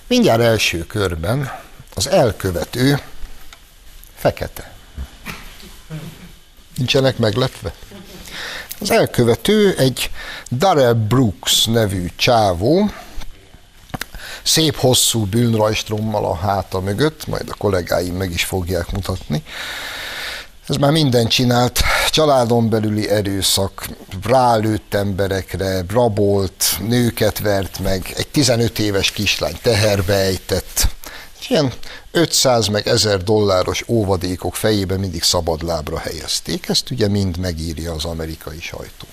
Mindjárt 0.08 0.42
első 0.42 0.86
körben 0.86 1.60
az 1.96 2.08
elkövető 2.08 3.00
fekete. 4.16 4.74
Nincsenek 6.76 7.18
meglepve? 7.18 7.74
Az 8.80 8.92
elkövető 8.92 9.76
egy 9.78 10.12
Darrell 10.52 10.94
Brooks 10.94 11.66
nevű 11.66 12.12
csávó, 12.16 12.92
szép 14.48 14.76
hosszú 14.76 15.26
bűnrajstrommal 15.26 16.26
a 16.26 16.36
háta 16.36 16.80
mögött, 16.80 17.28
majd 17.28 17.50
a 17.50 17.56
kollégáim 17.58 18.16
meg 18.16 18.32
is 18.32 18.44
fogják 18.44 18.92
mutatni, 18.92 19.44
ez 20.68 20.76
már 20.76 20.92
minden 20.92 21.28
csinált, 21.28 21.82
családon 22.10 22.70
belüli 22.70 23.10
erőszak, 23.10 23.88
rálőtt 24.24 24.94
emberekre, 24.94 25.84
rabolt, 25.90 26.66
nőket 26.88 27.40
vert 27.40 27.80
meg, 27.80 28.14
egy 28.16 28.28
15 28.28 28.80
éves 28.80 29.12
kislány 29.12 29.58
teherbe 29.62 30.14
ejtett, 30.14 30.88
és 31.40 31.50
ilyen 31.50 31.74
500 32.12 32.68
meg 32.68 32.88
1000 32.88 33.24
dolláros 33.24 33.84
óvadékok 33.88 34.56
fejébe 34.56 34.98
mindig 34.98 35.24
szabadlábra 35.24 35.98
helyezték. 35.98 36.70
Ezt 36.70 36.92
ugye 36.92 37.08
mind 37.08 37.38
megírja 37.38 37.94
az 37.94 38.06
amerikai 38.06 38.62
sajtó. 38.62 39.08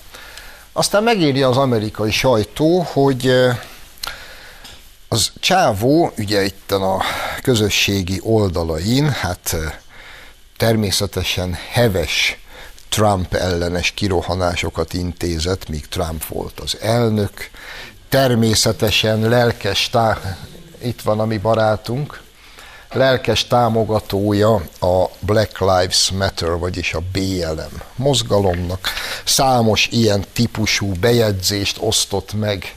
Aztán 0.73 1.03
megírja 1.03 1.49
az 1.49 1.57
amerikai 1.57 2.11
sajtó, 2.11 2.87
hogy 2.91 3.31
az 5.15 5.31
csávó, 5.39 6.11
ugye 6.17 6.43
itt 6.43 6.71
a 6.71 7.03
közösségi 7.41 8.19
oldalain, 8.23 9.09
hát 9.09 9.55
természetesen 10.57 11.57
heves 11.71 12.37
Trump 12.89 13.33
ellenes 13.33 13.91
kirohanásokat 13.91 14.93
intézett, 14.93 15.69
míg 15.69 15.87
Trump 15.87 16.25
volt 16.25 16.59
az 16.59 16.77
elnök. 16.81 17.31
Természetesen 18.09 19.19
lelkes, 19.19 19.89
tá- 19.89 20.37
itt 20.83 21.01
van 21.01 21.19
a 21.19 21.25
mi 21.25 21.37
barátunk, 21.37 22.21
lelkes 22.91 23.47
támogatója 23.47 24.53
a 24.79 25.05
Black 25.19 25.59
Lives 25.59 26.11
Matter, 26.11 26.57
vagyis 26.57 26.93
a 26.93 27.01
BLM 27.11 27.81
mozgalomnak. 27.95 28.89
Számos 29.25 29.87
ilyen 29.91 30.25
típusú 30.33 30.91
bejegyzést 30.91 31.77
osztott 31.79 32.33
meg 32.33 32.75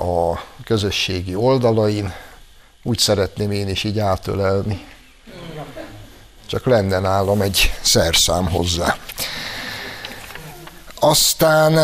a 0.00 0.44
közösségi 0.64 1.34
oldalain. 1.34 2.12
Úgy 2.82 2.98
szeretném 2.98 3.50
én 3.50 3.68
is 3.68 3.84
így 3.84 3.98
átölelni 3.98 4.88
csak 6.50 6.66
lenne 6.66 6.98
nálam 6.98 7.40
egy 7.40 7.72
szerszám 7.80 8.48
hozzá. 8.48 8.96
Aztán 11.00 11.78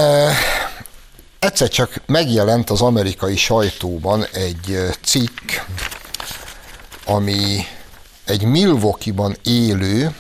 egyszer 1.38 1.68
csak 1.68 2.00
megjelent 2.06 2.70
az 2.70 2.80
amerikai 2.80 3.36
sajtóban 3.36 4.24
egy 4.24 4.88
cikk, 5.02 5.50
ami 7.04 7.64
egy 8.24 8.42
Milwaukee-ban 8.42 9.36
élő, 9.42 10.14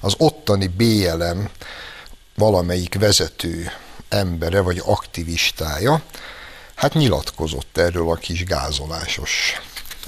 az 0.00 0.14
ottani 0.18 0.66
BLM 0.66 1.50
valamelyik 2.34 2.98
vezető 2.98 3.72
embere 4.08 4.60
vagy 4.60 4.82
aktivistája, 4.84 6.02
hát 6.74 6.94
nyilatkozott 6.94 7.78
erről 7.78 8.10
a 8.10 8.14
kis 8.14 8.44
gázolásos 8.44 9.60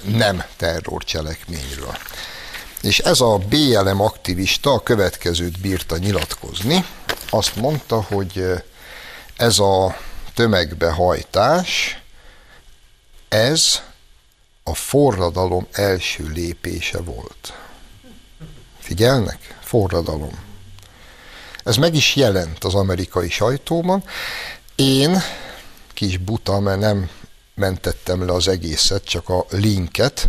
nem 0.05 0.45
terrorcselekményről. 0.57 1.97
És 2.83 2.99
ez 2.99 3.21
a 3.21 3.39
BLM 3.39 4.01
aktivista 4.01 4.73
a 4.73 4.83
következőt 4.83 5.61
bírta 5.61 5.99
nyilatkozni. 5.99 6.85
Azt 7.31 7.57
mondta, 7.57 8.03
hogy 8.03 8.45
ez 9.37 9.59
a 9.59 9.97
tömegbehajtás, 10.35 12.01
ez 13.29 13.81
a 14.63 14.75
forradalom 14.75 15.67
első 15.73 16.27
lépése 16.35 17.01
volt. 17.01 17.53
Figyelnek? 18.79 19.59
Forradalom. 19.63 20.50
Ez 21.65 21.77
meg 21.77 21.95
is 21.95 22.17
jelent 22.17 22.65
az 22.65 22.75
amerikai 22.75 23.29
sajtóban. 23.29 24.05
Én, 24.75 25.23
kis 25.95 26.17
buta, 26.17 26.61
mert 26.61 26.81
nem 26.81 27.11
mentettem 27.55 28.27
le 28.27 28.33
az 28.33 28.49
egészet, 28.49 29.05
csak 29.05 29.29
a 29.29 29.45
linket, 29.51 30.29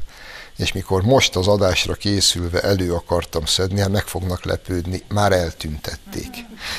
és 0.58 0.72
mikor 0.72 1.02
most 1.02 1.36
az 1.36 1.48
adásra 1.48 1.94
készülve 1.94 2.62
elő 2.62 2.94
akartam 2.94 3.46
szedni, 3.46 3.80
hát 3.80 3.90
meg 3.90 4.08
fognak 4.08 4.46
lepődni, 4.46 5.04
már 5.08 5.32
eltüntették. 5.32 6.30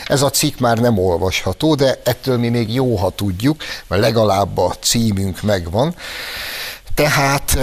Ez 0.06 0.23
a 0.23 0.30
cikk 0.30 0.59
már 0.59 0.78
nem 0.78 0.99
olvasható, 0.99 1.75
de 1.75 2.00
ettől 2.04 2.38
mi 2.38 2.49
még 2.49 2.75
jó, 2.75 2.97
ha 2.97 3.11
tudjuk, 3.11 3.62
mert 3.87 4.02
legalább 4.02 4.59
a 4.59 4.75
címünk 4.80 5.42
megvan. 5.42 5.94
Tehát 6.94 7.59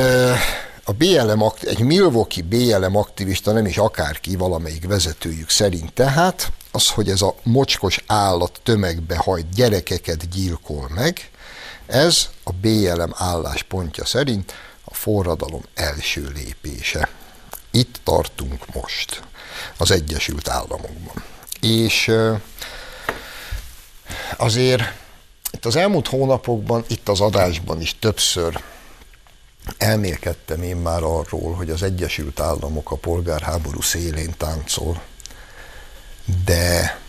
a 0.83 0.91
BLM, 0.91 1.51
egy 1.61 1.79
Milwaukee 1.79 2.43
BLM 2.43 2.95
aktivista, 2.95 3.51
nem 3.51 3.65
is 3.65 3.77
akárki, 3.77 4.35
valamelyik 4.35 4.87
vezetőjük 4.87 5.49
szerint 5.49 5.93
tehát, 5.93 6.51
az, 6.71 6.89
hogy 6.89 7.09
ez 7.09 7.21
a 7.21 7.35
mocskos 7.43 8.03
állat 8.07 8.59
tömegbe 8.63 9.17
hajt 9.17 9.49
gyerekeket 9.55 10.29
gyilkol 10.29 10.89
meg, 10.95 11.29
ez 11.85 12.29
a 12.43 12.51
BLM 12.51 13.13
álláspontja 13.15 14.05
szerint 14.05 14.53
a 14.83 14.93
forradalom 14.93 15.63
első 15.73 16.31
lépése. 16.35 17.09
Itt 17.71 17.99
tartunk 18.03 18.73
most, 18.73 19.23
az 19.77 19.91
Egyesült 19.91 20.47
Államokban. 20.47 21.23
És 21.61 22.11
azért 24.37 24.83
itt 25.51 25.65
az 25.65 25.75
elmúlt 25.75 26.07
hónapokban, 26.07 26.83
itt 26.87 27.09
az 27.09 27.21
adásban 27.21 27.81
is 27.81 27.95
többször 27.99 28.63
elmélkedtem 29.77 30.63
én 30.63 30.75
már 30.75 31.03
arról, 31.03 31.53
hogy 31.53 31.69
az 31.69 31.83
Egyesült 31.83 32.39
Államok 32.39 32.91
a 32.91 32.95
polgárháború 32.95 33.81
szélén 33.81 34.33
táncol. 34.37 35.01
De 36.45 36.99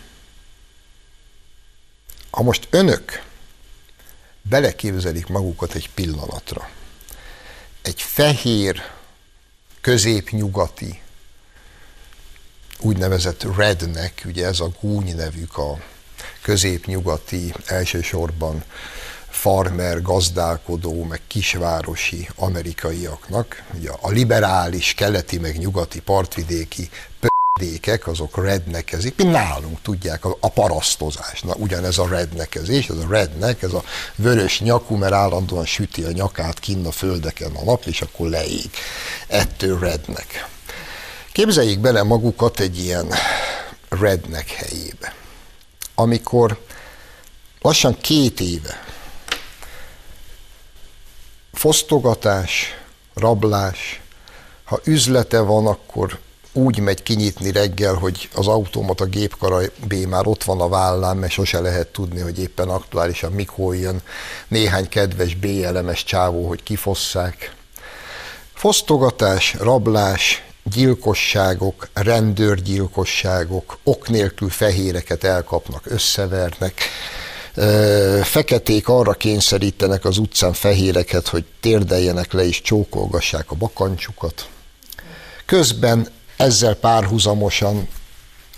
ha 2.31 2.41
most 2.41 2.67
önök 2.69 3.23
beleképzelik 4.41 5.27
magukat 5.27 5.73
egy 5.73 5.89
pillanatra. 5.93 6.69
Egy 7.81 8.01
fehér, 8.01 8.81
középnyugati, 9.81 11.01
úgynevezett 12.79 13.55
rednek, 13.55 14.21
ugye 14.25 14.45
ez 14.45 14.59
a 14.59 14.71
gúny 14.81 15.15
nevük 15.15 15.57
a 15.57 15.77
középnyugati, 16.41 17.53
elsősorban 17.65 18.63
farmer, 19.29 20.01
gazdálkodó, 20.01 21.03
meg 21.03 21.21
kisvárosi 21.27 22.29
amerikaiaknak, 22.35 23.63
ugye 23.73 23.91
a 24.01 24.09
liberális, 24.09 24.93
keleti, 24.93 25.37
meg 25.37 25.57
nyugati 25.57 26.01
partvidéki 26.01 26.89
dékek, 27.61 28.07
azok 28.07 28.43
rednekezik, 28.43 29.15
mint 29.17 29.31
nálunk 29.31 29.81
tudják, 29.81 30.25
a, 30.25 30.37
a 30.39 30.49
parasztozás. 30.49 31.41
Na, 31.41 31.53
ugyanez 31.53 31.97
a 31.97 32.07
rednekezés, 32.07 32.87
ez 32.87 32.97
a 32.97 33.07
rednek, 33.09 33.61
ez 33.61 33.73
a 33.73 33.83
vörös 34.15 34.59
nyakú, 34.59 34.95
mert 34.95 35.13
állandóan 35.13 35.65
süti 35.65 36.03
a 36.03 36.11
nyakát 36.11 36.59
kinn 36.59 36.85
a 36.85 36.91
földeken 36.91 37.51
a 37.55 37.63
nap, 37.63 37.85
és 37.85 38.01
akkor 38.01 38.29
leég. 38.29 38.69
Ettől 39.27 39.79
rednek. 39.79 40.47
Képzeljék 41.31 41.79
bele 41.79 42.03
magukat 42.03 42.59
egy 42.59 42.79
ilyen 42.79 43.07
rednek 43.89 44.49
helyébe, 44.49 45.15
amikor 45.95 46.59
lassan 47.61 47.97
két 48.01 48.39
éve 48.39 48.83
fosztogatás, 51.53 52.77
rablás, 53.13 54.01
ha 54.63 54.79
üzlete 54.83 55.39
van, 55.39 55.67
akkor 55.67 56.19
úgy 56.53 56.79
megy 56.79 57.03
kinyitni 57.03 57.51
reggel, 57.51 57.93
hogy 57.93 58.29
az 58.33 58.47
automata 58.47 59.05
gépkarabé 59.05 60.05
már 60.05 60.27
ott 60.27 60.43
van 60.43 60.61
a 60.61 60.67
vállán, 60.67 61.17
mert 61.17 61.31
sose 61.31 61.59
lehet 61.59 61.87
tudni, 61.87 62.19
hogy 62.19 62.39
éppen 62.39 62.69
aktuálisan 62.69 63.31
mikor 63.31 63.75
jön 63.75 64.01
néhány 64.47 64.89
kedves 64.89 65.35
B-elemes 65.35 66.03
csávó, 66.03 66.47
hogy 66.47 66.63
kifosszák. 66.63 67.55
Fosztogatás, 68.53 69.55
rablás, 69.59 70.43
gyilkosságok, 70.63 71.89
rendőrgyilkosságok, 71.93 73.77
ok 73.83 74.09
nélkül 74.09 74.49
fehéreket 74.49 75.23
elkapnak, 75.23 75.85
összevernek, 75.85 76.81
feketék 78.23 78.87
arra 78.87 79.13
kényszerítenek 79.13 80.05
az 80.05 80.17
utcán 80.17 80.53
fehéreket, 80.53 81.27
hogy 81.27 81.45
térdeljenek 81.59 82.33
le 82.33 82.45
és 82.45 82.61
csókolgassák 82.61 83.51
a 83.51 83.55
bakancsukat. 83.55 84.49
Közben 85.45 86.07
ezzel 86.41 86.75
párhuzamosan 86.75 87.87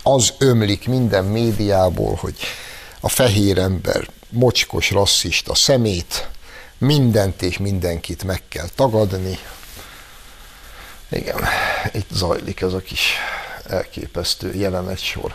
az 0.02 0.32
ömlik 0.38 0.88
minden 0.88 1.24
médiából, 1.24 2.14
hogy 2.14 2.36
a 3.00 3.08
fehér 3.08 3.58
ember 3.58 4.08
mocskos, 4.28 4.90
rasszista 4.90 5.54
szemét, 5.54 6.28
mindent 6.78 7.42
és 7.42 7.58
mindenkit 7.58 8.24
meg 8.24 8.42
kell 8.48 8.68
tagadni. 8.74 9.38
Igen, 11.08 11.36
itt 11.92 12.08
zajlik 12.12 12.60
ez 12.60 12.72
a 12.72 12.78
kis 12.78 13.12
elképesztő 13.68 14.54
jelenet 14.54 15.00
sor. 15.00 15.34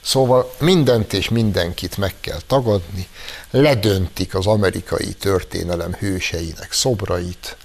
Szóval 0.00 0.54
mindent 0.58 1.12
és 1.12 1.28
mindenkit 1.28 1.96
meg 1.96 2.14
kell 2.20 2.40
tagadni, 2.46 3.08
ledöntik 3.50 4.34
az 4.34 4.46
amerikai 4.46 5.12
történelem 5.12 5.92
hőseinek 5.92 6.72
szobrait, 6.72 7.56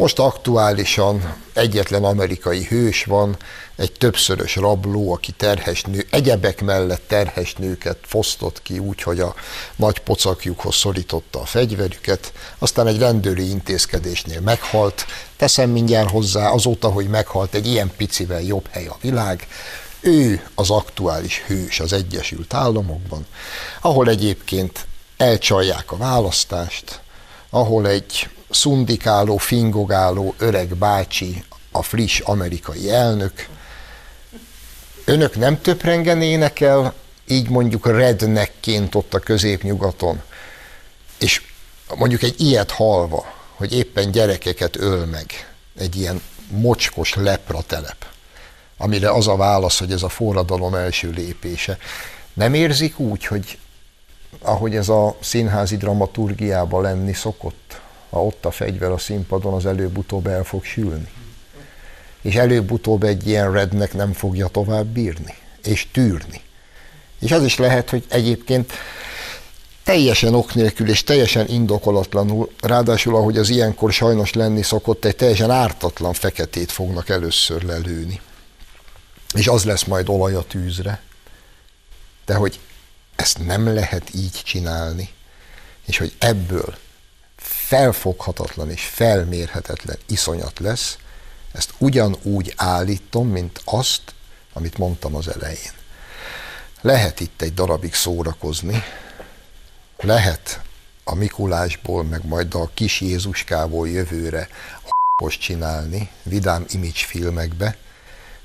most 0.00 0.18
aktuálisan 0.18 1.36
egyetlen 1.52 2.04
amerikai 2.04 2.64
hős 2.64 3.04
van, 3.04 3.36
egy 3.76 3.92
többszörös 3.92 4.56
rabló, 4.56 5.12
aki 5.12 5.32
terhes 5.32 5.82
nő, 5.82 6.06
egyebek 6.10 6.60
mellett 6.62 7.02
terhes 7.06 7.54
nőket 7.54 7.98
fosztott 8.02 8.62
ki 8.62 8.78
úgy, 8.78 9.02
hogy 9.02 9.20
a 9.20 9.34
nagy 9.76 9.98
pocakjukhoz 9.98 10.74
szorította 10.74 11.40
a 11.40 11.44
fegyverüket, 11.44 12.32
aztán 12.58 12.86
egy 12.86 12.98
rendőri 12.98 13.48
intézkedésnél 13.48 14.40
meghalt, 14.40 15.06
teszem 15.36 15.70
mindjárt 15.70 16.10
hozzá, 16.10 16.50
azóta, 16.50 16.88
hogy 16.88 17.08
meghalt, 17.08 17.54
egy 17.54 17.66
ilyen 17.66 17.92
picivel 17.96 18.42
jobb 18.42 18.68
hely 18.70 18.86
a 18.86 18.96
világ, 19.00 19.46
ő 20.00 20.48
az 20.54 20.70
aktuális 20.70 21.42
hős 21.46 21.80
az 21.80 21.92
Egyesült 21.92 22.54
Államokban, 22.54 23.26
ahol 23.80 24.08
egyébként 24.08 24.86
elcsalják 25.16 25.92
a 25.92 25.96
választást, 25.96 27.00
ahol 27.50 27.88
egy 27.88 28.28
szundikáló, 28.50 29.36
fingogáló 29.36 30.34
öreg 30.38 30.76
bácsi, 30.76 31.44
a 31.70 31.82
friss 31.82 32.20
amerikai 32.20 32.90
elnök. 32.90 33.48
Önök 35.04 35.36
nem 35.36 35.60
töprengenének 35.60 36.60
el, 36.60 36.94
így 37.26 37.48
mondjuk 37.48 37.86
redneckként 37.86 38.94
ott 38.94 39.14
a 39.14 39.18
középnyugaton, 39.18 40.22
és 41.18 41.42
mondjuk 41.96 42.22
egy 42.22 42.40
ilyet 42.40 42.70
halva, 42.70 43.34
hogy 43.54 43.72
éppen 43.72 44.10
gyerekeket 44.10 44.76
öl 44.76 45.06
meg 45.06 45.26
egy 45.78 45.96
ilyen 45.96 46.22
mocskos 46.50 47.14
lepra 47.14 47.62
telep, 47.62 48.06
amire 48.76 49.10
az 49.10 49.28
a 49.28 49.36
válasz, 49.36 49.78
hogy 49.78 49.92
ez 49.92 50.02
a 50.02 50.08
forradalom 50.08 50.74
első 50.74 51.10
lépése. 51.10 51.78
Nem 52.32 52.54
érzik 52.54 52.98
úgy, 52.98 53.26
hogy 53.26 53.58
ahogy 54.42 54.76
ez 54.76 54.88
a 54.88 55.16
színházi 55.20 55.76
dramaturgiában 55.76 56.82
lenni 56.82 57.12
szokott, 57.12 57.80
ha 58.10 58.24
ott 58.24 58.44
a 58.44 58.50
fegyver 58.50 58.90
a 58.90 58.98
színpadon, 58.98 59.54
az 59.54 59.66
előbb-utóbb 59.66 60.26
el 60.26 60.44
fog 60.44 60.64
sülni. 60.64 61.08
És 62.20 62.34
előbb-utóbb 62.34 63.02
egy 63.02 63.26
ilyen 63.26 63.52
rednek 63.52 63.94
nem 63.94 64.12
fogja 64.12 64.46
tovább 64.46 64.86
bírni, 64.86 65.34
és 65.62 65.90
tűrni. 65.92 66.40
És 67.20 67.32
az 67.32 67.44
is 67.44 67.56
lehet, 67.56 67.90
hogy 67.90 68.04
egyébként 68.08 68.72
teljesen 69.82 70.34
ok 70.34 70.54
nélkül 70.54 70.88
és 70.88 71.04
teljesen 71.04 71.48
indokolatlanul, 71.48 72.50
ráadásul 72.60 73.16
ahogy 73.16 73.38
az 73.38 73.48
ilyenkor 73.48 73.92
sajnos 73.92 74.32
lenni 74.32 74.62
szokott, 74.62 75.04
egy 75.04 75.16
teljesen 75.16 75.50
ártatlan 75.50 76.12
feketét 76.12 76.72
fognak 76.72 77.08
először 77.08 77.62
lelőni. 77.62 78.20
És 79.34 79.46
az 79.46 79.64
lesz 79.64 79.84
majd 79.84 80.08
olaj 80.08 80.34
a 80.34 80.42
tűzre. 80.42 81.02
De 82.24 82.34
hogy 82.34 82.60
ezt 83.16 83.46
nem 83.46 83.74
lehet 83.74 84.14
így 84.14 84.40
csinálni, 84.44 85.08
és 85.86 85.98
hogy 85.98 86.12
ebből 86.18 86.74
felfoghatatlan 87.70 88.70
és 88.70 88.84
felmérhetetlen 88.84 89.96
iszonyat 90.06 90.58
lesz, 90.58 90.98
ezt 91.52 91.74
ugyanúgy 91.78 92.52
állítom, 92.56 93.28
mint 93.28 93.60
azt, 93.64 94.14
amit 94.52 94.78
mondtam 94.78 95.14
az 95.14 95.28
elején. 95.28 95.72
Lehet 96.80 97.20
itt 97.20 97.42
egy 97.42 97.54
darabig 97.54 97.94
szórakozni, 97.94 98.82
lehet 99.96 100.60
a 101.04 101.14
Mikulásból, 101.14 102.04
meg 102.04 102.26
majd 102.26 102.54
a 102.54 102.70
kis 102.74 103.00
Jézuskából 103.00 103.88
jövőre 103.88 104.48
most 105.22 105.40
csinálni, 105.40 106.10
vidám 106.22 106.64
image 106.68 107.04
filmekbe, 107.06 107.76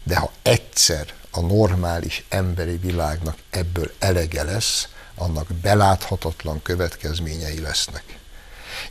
de 0.03 0.15
ha 0.15 0.31
egyszer 0.41 1.13
a 1.31 1.39
normális 1.39 2.25
emberi 2.29 2.77
világnak 2.77 3.37
ebből 3.49 3.91
elege 3.99 4.43
lesz, 4.43 4.87
annak 5.15 5.47
beláthatatlan 5.47 6.61
következményei 6.61 7.59
lesznek 7.59 8.23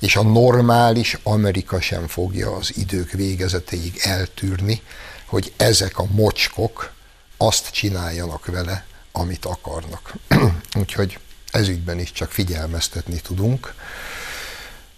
és 0.00 0.16
a 0.16 0.22
normális 0.22 1.18
Amerika 1.22 1.80
sem 1.80 2.06
fogja 2.06 2.54
az 2.54 2.76
idők 2.76 3.10
végezetéig 3.10 4.00
eltűrni, 4.02 4.82
hogy 5.26 5.52
ezek 5.56 5.98
a 5.98 6.06
mocskok 6.10 6.92
azt 7.36 7.70
csináljanak 7.70 8.46
vele, 8.46 8.84
amit 9.12 9.44
akarnak. 9.44 10.12
Úgyhogy 10.80 11.18
ezügyben 11.50 11.98
is 11.98 12.12
csak 12.12 12.30
figyelmeztetni 12.30 13.20
tudunk. 13.20 13.74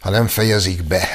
Ha 0.00 0.10
nem 0.10 0.26
fejezik 0.26 0.82
be, 0.82 1.08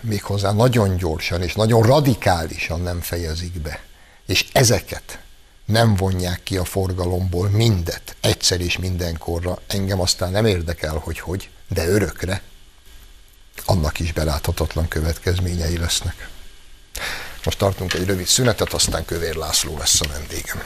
méghozzá 0.00 0.52
nagyon 0.52 0.96
gyorsan 0.96 1.42
és 1.42 1.54
nagyon 1.54 1.82
radikálisan 1.82 2.80
nem 2.80 3.00
fejezik 3.00 3.60
be, 3.60 3.80
és 4.26 4.46
ezeket 4.52 5.18
nem 5.64 5.94
vonják 5.94 6.42
ki 6.42 6.56
a 6.56 6.64
forgalomból 6.64 7.48
mindet, 7.48 8.16
egyszer 8.20 8.60
és 8.60 8.78
mindenkorra, 8.78 9.58
engem 9.66 10.00
aztán 10.00 10.30
nem 10.30 10.46
érdekel, 10.46 10.96
hogy 10.96 11.18
hogy, 11.18 11.50
de 11.68 11.88
örökre, 11.88 12.42
annak 13.64 14.00
is 14.00 14.12
beláthatatlan 14.12 14.88
következményei 14.88 15.78
lesznek. 15.78 16.28
Most 17.44 17.58
tartunk 17.58 17.94
egy 17.94 18.06
rövid 18.06 18.26
szünetet, 18.26 18.72
aztán 18.72 19.04
Kövér 19.04 19.34
László 19.34 19.78
lesz 19.78 20.00
a 20.00 20.08
vendégem. 20.12 20.62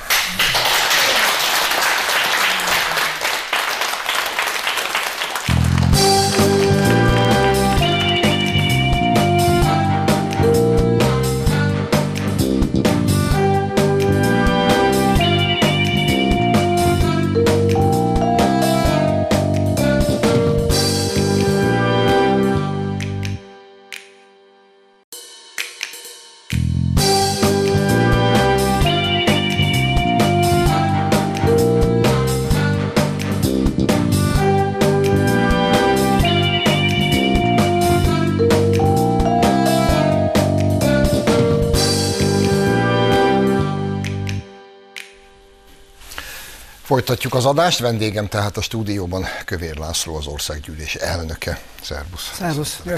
Folytatjuk 46.92 47.34
az 47.34 47.44
adást, 47.44 47.78
vendégem 47.78 48.28
tehát 48.28 48.56
a 48.56 48.62
stúdióban 48.62 49.26
Kövér 49.44 49.76
László, 49.76 50.16
az 50.16 50.26
országgyűlés 50.26 50.94
elnöke. 50.94 51.62
Szervusz. 51.82 52.32
Szervusz, 52.34 52.80
jó 52.84 52.92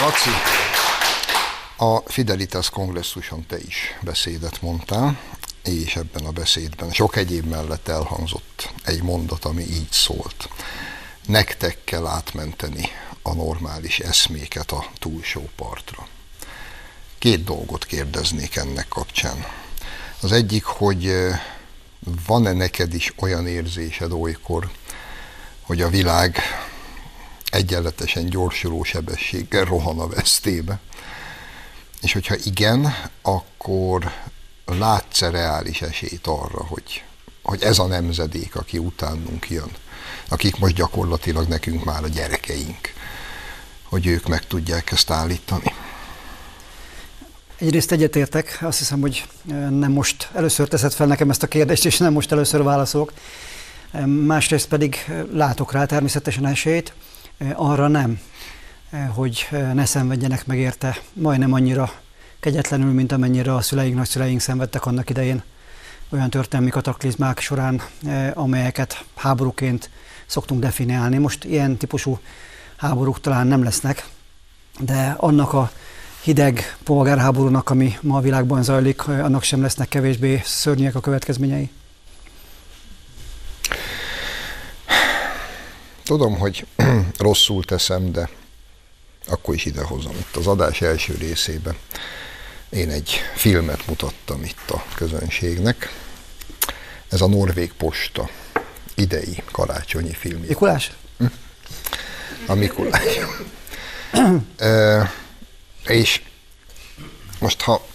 Laci, 0.00 0.30
a 1.76 1.96
Fidelitas 2.10 2.70
kongresszuson 2.70 3.46
te 3.48 3.58
is 3.58 3.98
beszédet 4.00 4.62
mondtál, 4.62 5.18
és 5.64 5.96
ebben 5.96 6.24
a 6.24 6.30
beszédben 6.30 6.90
sok 6.90 7.16
egyéb 7.16 7.46
mellett 7.46 7.88
elhangzott 7.88 8.72
egy 8.84 9.02
mondat, 9.02 9.44
ami 9.44 9.62
így 9.62 9.90
szólt. 9.90 10.48
Nektek 11.26 11.78
kell 11.84 12.06
átmenteni 12.06 12.88
a 13.22 13.34
normális 13.34 13.98
eszméket 13.98 14.70
a 14.70 14.86
túlsó 14.98 15.48
partra. 15.56 16.06
Két 17.26 17.44
dolgot 17.44 17.84
kérdeznék 17.84 18.56
ennek 18.56 18.88
kapcsán. 18.88 19.44
Az 20.20 20.32
egyik, 20.32 20.64
hogy 20.64 21.12
van-e 22.26 22.52
neked 22.52 22.94
is 22.94 23.12
olyan 23.16 23.46
érzésed 23.46 24.12
olykor, 24.12 24.70
hogy 25.62 25.82
a 25.82 25.88
világ 25.88 26.38
egyenletesen 27.50 28.26
gyorsuló 28.26 28.82
sebességgel 28.82 29.64
rohan 29.64 30.00
a 30.00 30.06
vesztébe? 30.06 30.78
És 32.02 32.12
hogyha 32.12 32.34
igen, 32.44 32.94
akkor 33.22 34.12
látsz-e 34.64 35.30
reális 35.30 35.82
esélyt 35.82 36.26
arra, 36.26 36.64
hogy, 36.64 37.04
hogy 37.42 37.62
ez 37.62 37.78
a 37.78 37.86
nemzedék, 37.86 38.56
aki 38.56 38.78
utánunk 38.78 39.50
jön, 39.50 39.70
akik 40.28 40.58
most 40.58 40.74
gyakorlatilag 40.74 41.48
nekünk 41.48 41.84
már 41.84 42.04
a 42.04 42.08
gyerekeink, 42.08 42.92
hogy 43.82 44.06
ők 44.06 44.26
meg 44.26 44.46
tudják 44.46 44.92
ezt 44.92 45.10
állítani? 45.10 45.72
Egyrészt 47.58 47.92
egyetértek, 47.92 48.58
azt 48.60 48.78
hiszem, 48.78 49.00
hogy 49.00 49.26
nem 49.70 49.92
most 49.92 50.30
először 50.34 50.68
teszed 50.68 50.92
fel 50.92 51.06
nekem 51.06 51.30
ezt 51.30 51.42
a 51.42 51.46
kérdést, 51.46 51.84
és 51.86 51.98
nem 51.98 52.12
most 52.12 52.32
először 52.32 52.62
válaszolok. 52.62 53.12
Másrészt 54.04 54.68
pedig 54.68 54.96
látok 55.32 55.72
rá 55.72 55.84
természetesen 55.84 56.46
esélyt, 56.46 56.92
arra 57.54 57.88
nem, 57.88 58.20
hogy 59.14 59.48
ne 59.72 59.84
szenvedjenek 59.84 60.46
meg 60.46 60.58
érte 60.58 60.98
majdnem 61.12 61.52
annyira 61.52 61.92
kegyetlenül, 62.40 62.92
mint 62.92 63.12
amennyire 63.12 63.54
a 63.54 63.60
szüleink, 63.60 63.96
nagyszüleink 63.96 64.40
szenvedtek 64.40 64.86
annak 64.86 65.10
idején 65.10 65.42
olyan 66.08 66.30
történelmi 66.30 66.70
kataklizmák 66.70 67.40
során, 67.40 67.82
amelyeket 68.34 69.04
háborúként 69.14 69.90
szoktunk 70.26 70.60
definiálni. 70.60 71.18
Most 71.18 71.44
ilyen 71.44 71.76
típusú 71.76 72.18
háborúk 72.76 73.20
talán 73.20 73.46
nem 73.46 73.62
lesznek, 73.62 74.06
de 74.78 75.14
annak 75.16 75.52
a 75.52 75.70
hideg 76.26 76.76
polgárháborúnak, 76.84 77.70
ami 77.70 77.98
ma 78.00 78.16
a 78.16 78.20
világban 78.20 78.62
zajlik, 78.62 79.08
annak 79.08 79.42
sem 79.42 79.60
lesznek 79.60 79.88
kevésbé 79.88 80.40
szörnyek 80.44 80.94
a 80.94 81.00
következményei? 81.00 81.70
Tudom, 86.02 86.38
hogy 86.38 86.66
rosszul 87.18 87.64
teszem, 87.64 88.12
de 88.12 88.28
akkor 89.26 89.54
is 89.54 89.64
idehozom. 89.64 90.12
Itt 90.18 90.36
az 90.36 90.46
adás 90.46 90.80
első 90.80 91.14
részében 91.18 91.76
én 92.68 92.90
egy 92.90 93.10
filmet 93.34 93.86
mutattam 93.86 94.44
itt 94.44 94.70
a 94.70 94.84
közönségnek. 94.94 95.92
Ez 97.08 97.20
a 97.20 97.26
Norvég 97.26 97.72
Posta 97.72 98.28
idei 98.94 99.42
karácsonyi 99.50 100.14
film. 100.14 100.40
Mikulás? 100.40 100.92
Hm? 101.18 101.26
A 102.46 102.54
Mikulás. 102.54 103.02
És 105.86 106.22
most 107.38 107.60
ha 107.60 107.86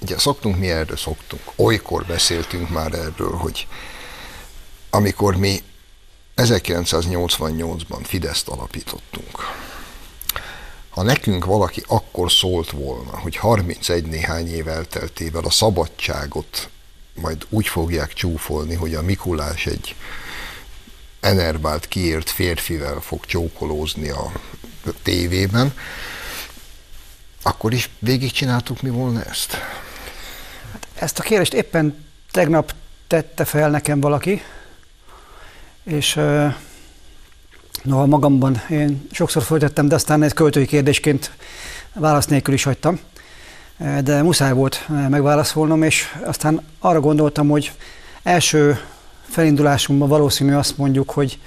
ugye 0.00 0.18
szoktunk, 0.18 0.58
mi 0.58 0.70
erről 0.70 0.96
szoktunk, 0.96 1.42
olykor 1.56 2.04
beszéltünk 2.04 2.68
már 2.68 2.92
erről, 2.94 3.32
hogy 3.32 3.66
amikor 4.90 5.36
mi 5.36 5.62
1988-ban 6.36 8.00
Fideszt 8.02 8.48
alapítottunk, 8.48 9.38
ha 10.90 11.02
nekünk 11.02 11.44
valaki 11.44 11.82
akkor 11.86 12.32
szólt 12.32 12.70
volna, 12.70 13.18
hogy 13.18 13.36
31 13.36 14.04
néhány 14.04 14.48
év 14.48 14.68
elteltével 14.68 15.44
a 15.44 15.50
szabadságot 15.50 16.68
majd 17.14 17.46
úgy 17.48 17.66
fogják 17.66 18.12
csúfolni, 18.12 18.74
hogy 18.74 18.94
a 18.94 19.02
Mikulás 19.02 19.66
egy 19.66 19.94
enervált, 21.20 21.88
kiért 21.88 22.30
férfivel 22.30 23.00
fog 23.00 23.24
csókolózni 23.26 24.08
a 24.08 24.32
tévében, 25.02 25.74
akkor 27.42 27.72
is 27.72 27.90
végigcsináltuk 27.98 28.82
mi 28.82 28.90
volna 28.90 29.22
ezt? 29.22 29.54
Hát 30.72 30.86
ezt 30.94 31.18
a 31.18 31.22
kérdést 31.22 31.54
éppen 31.54 32.04
tegnap 32.30 32.74
tette 33.06 33.44
fel 33.44 33.70
nekem 33.70 34.00
valaki, 34.00 34.42
és 35.84 36.20
noha 37.82 38.06
magamban 38.06 38.62
én 38.68 39.06
sokszor 39.10 39.42
folytattam, 39.42 39.88
de 39.88 39.94
aztán 39.94 40.22
egy 40.22 40.32
költői 40.32 40.66
kérdésként 40.66 41.30
válasz 41.92 42.26
nélkül 42.26 42.54
is 42.54 42.62
hagytam. 42.62 43.00
De 44.02 44.22
muszáj 44.22 44.52
volt 44.52 44.86
megválaszolnom, 44.88 45.82
és 45.82 46.14
aztán 46.24 46.66
arra 46.78 47.00
gondoltam, 47.00 47.48
hogy 47.48 47.72
első 48.22 48.80
felindulásunkban 49.28 50.08
valószínű 50.08 50.54
azt 50.54 50.76
mondjuk, 50.76 51.10
hogy 51.10 51.38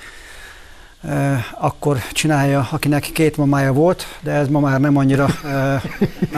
akkor 1.51 1.97
csinálja, 2.11 2.67
akinek 2.71 3.01
két 3.01 3.37
mamája 3.37 3.73
volt, 3.73 4.05
de 4.21 4.31
ez 4.31 4.47
ma 4.47 4.59
már 4.59 4.79
nem 4.79 4.97
annyira 4.97 5.27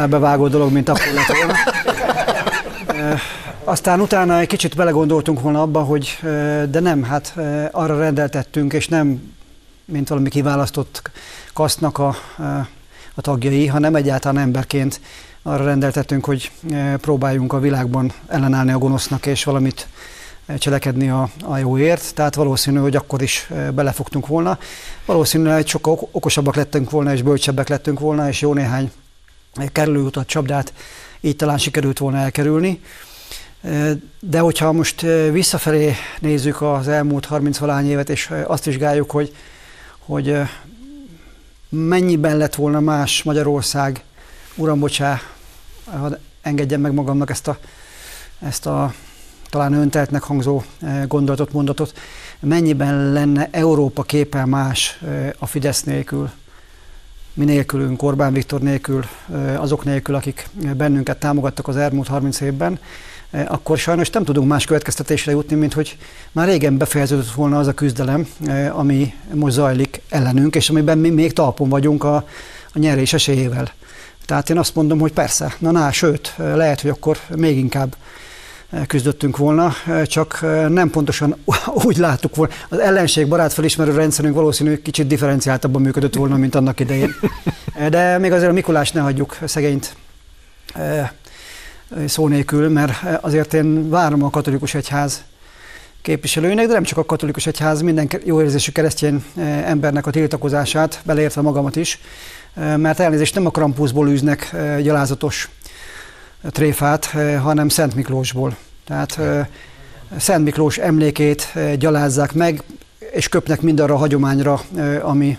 bevágó 0.10 0.48
dolog, 0.48 0.72
mint 0.72 0.90
akkor 0.90 1.14
lett 1.14 1.38
volna. 1.38 1.54
Aztán 3.64 4.00
utána 4.00 4.40
egy 4.40 4.48
kicsit 4.48 4.76
belegondoltunk 4.76 5.42
volna 5.42 5.62
abba, 5.62 5.84
hogy 5.84 6.20
de 6.70 6.80
nem, 6.80 7.04
hát 7.04 7.34
arra 7.72 7.98
rendeltettünk, 7.98 8.74
és 8.74 8.88
nem 8.88 9.34
mint 9.86 10.08
valami 10.08 10.30
kiválasztott 10.30 11.12
kasztnak 11.54 11.98
a, 11.98 12.16
a 13.14 13.22
tagjai, 13.22 13.68
hanem 13.68 13.96
egyáltalán 13.96 14.44
emberként 14.44 15.00
arra 15.42 15.64
rendeltettünk, 15.64 16.26
hogy 16.26 16.52
próbáljunk 16.98 17.54
a 17.54 17.60
világban 17.60 18.12
ellenállni 18.28 18.72
a 18.72 18.78
gonosznak, 18.78 19.26
és 19.26 19.44
valamit 19.44 19.88
cselekedni 20.58 21.10
a, 21.10 21.30
a 21.44 21.58
jóért, 21.58 22.14
tehát 22.14 22.36
valószínű, 22.36 22.78
hogy 22.80 22.96
akkor 22.96 23.22
is 23.22 23.50
belefogtunk 23.74 24.28
volna. 24.28 24.60
Valószínűleg 25.06 25.56
hogy 25.56 25.68
sokkal 25.68 26.00
okosabbak 26.12 26.56
lettünk 26.56 26.90
volna, 26.90 27.14
és 27.14 27.22
bölcsebbek 27.22 27.68
lettünk 27.68 28.00
volna, 28.00 28.28
és 28.28 28.42
jó 28.42 28.54
néhány 28.54 28.92
kerülőutat, 29.72 30.28
csapdát 30.28 30.74
így 31.22 31.36
talán 31.36 31.58
sikerült 31.58 31.98
volna 31.98 32.18
elkerülni. 32.18 32.82
De 34.20 34.40
hogyha 34.40 34.72
most 34.72 35.02
visszafelé 35.32 35.94
nézzük 36.20 36.62
az 36.62 36.88
elmúlt 36.88 37.26
30 37.26 37.58
valány 37.58 37.90
évet, 37.90 38.10
és 38.10 38.32
azt 38.48 38.66
vizsgáljuk, 38.66 39.12
hogy, 39.12 39.36
hogy 40.00 40.38
mennyiben 41.70 42.38
lett 42.38 42.56
volna 42.56 42.80
más 42.80 43.24
Magyarország, 43.24 44.04
uram, 44.56 44.80
bocsá, 44.80 45.22
engedjem 46.42 46.82
meg 46.82 46.94
magamnak 46.94 47.30
ezt 47.30 47.48
a, 47.48 47.58
ezt 48.40 48.66
a 48.66 48.94
talán 49.56 49.74
önteltnek 49.74 50.24
hangzó 50.24 50.64
gondolatot, 51.08 51.54
mondatot, 51.54 51.94
mennyiben 52.40 53.12
lenne 53.12 53.48
Európa 53.52 54.04
képe 54.04 54.46
más 54.46 55.00
a 55.40 55.46
Fidesz 55.46 55.84
nélkül, 55.84 56.30
mi 57.34 57.46
nélkülünk, 57.46 58.04
Orbán 58.04 58.34
Viktor 58.34 58.62
nélkül, 58.62 59.06
azok 59.58 59.84
nélkül, 59.84 60.16
akik 60.16 60.50
bennünket 60.78 61.18
támogattak 61.18 61.68
az 61.68 61.78
elmúlt 61.78 62.08
30 62.08 62.42
évben, 62.42 62.80
akkor 63.48 63.78
sajnos 63.78 64.10
nem 64.10 64.24
tudunk 64.24 64.48
más 64.48 64.66
következtetésre 64.66 65.32
jutni, 65.32 65.56
mint 65.56 65.74
hogy 65.74 65.98
már 66.32 66.48
régen 66.48 66.78
befejeződött 66.78 67.32
volna 67.32 67.60
az 67.60 67.68
a 67.68 67.74
küzdelem, 67.74 68.28
ami 68.72 69.14
most 69.34 69.54
zajlik 69.54 70.02
ellenünk, 70.10 70.56
és 70.56 70.70
amiben 70.70 70.98
mi 70.98 71.10
még 71.10 71.34
talpon 71.34 71.70
vagyunk 71.70 72.04
a, 72.04 72.16
a 72.74 72.80
nyerés 72.80 73.14
esélyével. 73.14 73.72
Tehát 74.26 74.50
én 74.50 74.58
azt 74.58 74.76
mondom, 74.76 75.00
hogy 75.00 75.14
persze, 75.14 75.56
na, 75.60 75.72
na, 75.72 75.92
sőt, 75.92 76.34
lehet, 76.38 76.82
hogy 76.82 76.90
akkor 76.90 77.18
még 77.36 77.58
inkább 77.58 77.96
küzdöttünk 78.88 79.38
volna, 79.38 79.74
csak 80.04 80.40
nem 80.70 80.90
pontosan 80.90 81.36
úgy 81.88 81.98
láttuk 81.98 82.36
volna. 82.36 82.54
Az 82.70 82.80
ellenség 82.80 83.28
barát 83.28 83.54
felismerő 83.54 83.96
rendszerünk 83.96 84.36
valószínű 84.36 84.82
kicsit 84.82 85.08
differenciáltabban 85.08 85.82
működött 85.82 86.16
volna, 86.16 86.38
mint 86.38 86.56
annak 86.56 86.80
idején. 86.80 87.16
De 87.90 88.18
még 88.18 88.32
azért 88.32 88.50
a 88.50 88.54
Mikulás 88.54 88.92
ne 88.92 89.02
hagyjuk 89.02 89.38
szegényt 89.46 89.96
szó 92.06 92.28
nélkül, 92.28 92.70
mert 92.70 93.22
azért 93.22 93.54
én 93.54 93.90
várom 93.90 94.24
a 94.24 94.30
katolikus 94.30 94.74
egyház 94.74 95.24
képviselőinek, 96.02 96.68
de 96.68 96.74
nem 96.74 96.84
csak 96.84 96.98
a 96.98 97.06
katolikus 97.06 97.48
egyház, 97.48 97.82
minden 97.82 98.10
jó 98.24 98.42
érzésű 98.42 98.72
keresztény 98.72 99.24
embernek 99.66 100.06
a 100.06 100.12
tiltakozását, 100.12 101.02
beleértve 101.06 101.42
magamat 101.42 101.76
is, 101.76 102.00
mert 102.56 103.00
elnézést 103.00 103.36
nem 103.36 103.46
a 103.46 103.50
Krampusból 103.50 104.10
űznek 104.10 104.56
gyalázatos 104.82 105.50
tréfát, 106.50 107.06
hanem 107.42 107.70
Szent 107.70 107.96
Miklósból. 107.96 108.56
Tehát 108.86 109.20
Szent 110.18 110.44
Miklós 110.44 110.78
emlékét 110.78 111.54
gyalázzák 111.78 112.34
meg, 112.34 112.64
és 113.12 113.30
köpnek 113.30 113.62
mindarra 113.62 113.94
a 113.94 113.98
hagyományra, 113.98 114.62
ami 115.02 115.38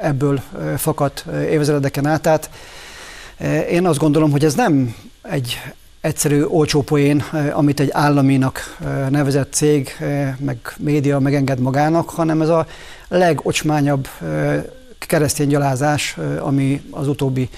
ebből 0.00 0.40
fakadt 0.76 1.24
évezredeken 1.50 2.06
át. 2.06 2.22
Tehát 2.22 2.50
én 3.70 3.86
azt 3.86 3.98
gondolom, 3.98 4.30
hogy 4.30 4.44
ez 4.44 4.54
nem 4.54 4.94
egy 5.22 5.60
egyszerű 6.00 6.42
olcsó 6.42 6.82
poén, 6.82 7.24
amit 7.52 7.80
egy 7.80 7.90
államinak 7.92 8.76
nevezett 9.08 9.52
cég, 9.52 9.96
meg 10.38 10.58
média 10.76 11.18
megenged 11.18 11.58
magának, 11.58 12.10
hanem 12.10 12.42
ez 12.42 12.48
a 12.48 12.66
legocsmányabb 13.08 14.08
keresztény 15.06 15.48
gyalázás, 15.48 16.16
ami 16.38 16.82
az 16.90 17.08
utóbbi 17.08 17.48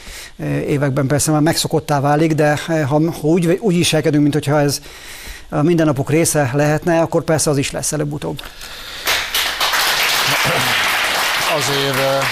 években 0.67 1.07
persze 1.07 1.31
már 1.31 1.41
megszokottá 1.41 2.01
válik, 2.01 2.35
de 2.35 2.61
ha, 2.67 2.85
ha 2.87 3.29
úgy, 3.29 3.59
úgy 3.61 3.75
is 3.75 3.93
elkedünk, 3.93 4.23
mint 4.23 4.47
ez 4.47 4.81
a 5.49 5.63
mindennapok 5.63 6.11
része 6.11 6.51
lehetne, 6.55 7.01
akkor 7.01 7.25
persze 7.25 7.51
az 7.51 7.59
is 7.59 7.71
lesz 7.71 7.93
előbb-utóbb. 7.93 8.43
Azért 11.57 12.25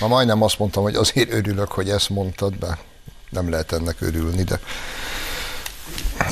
Ma 0.00 0.10
majdnem 0.10 0.42
azt 0.42 0.58
mondtam, 0.58 0.82
hogy 0.82 0.94
azért 0.94 1.32
örülök, 1.32 1.72
hogy 1.72 1.88
ezt 1.88 2.08
mondtad, 2.08 2.56
be 2.58 2.78
nem 3.30 3.50
lehet 3.50 3.72
ennek 3.72 3.96
örülni, 4.00 4.42
de 4.42 4.60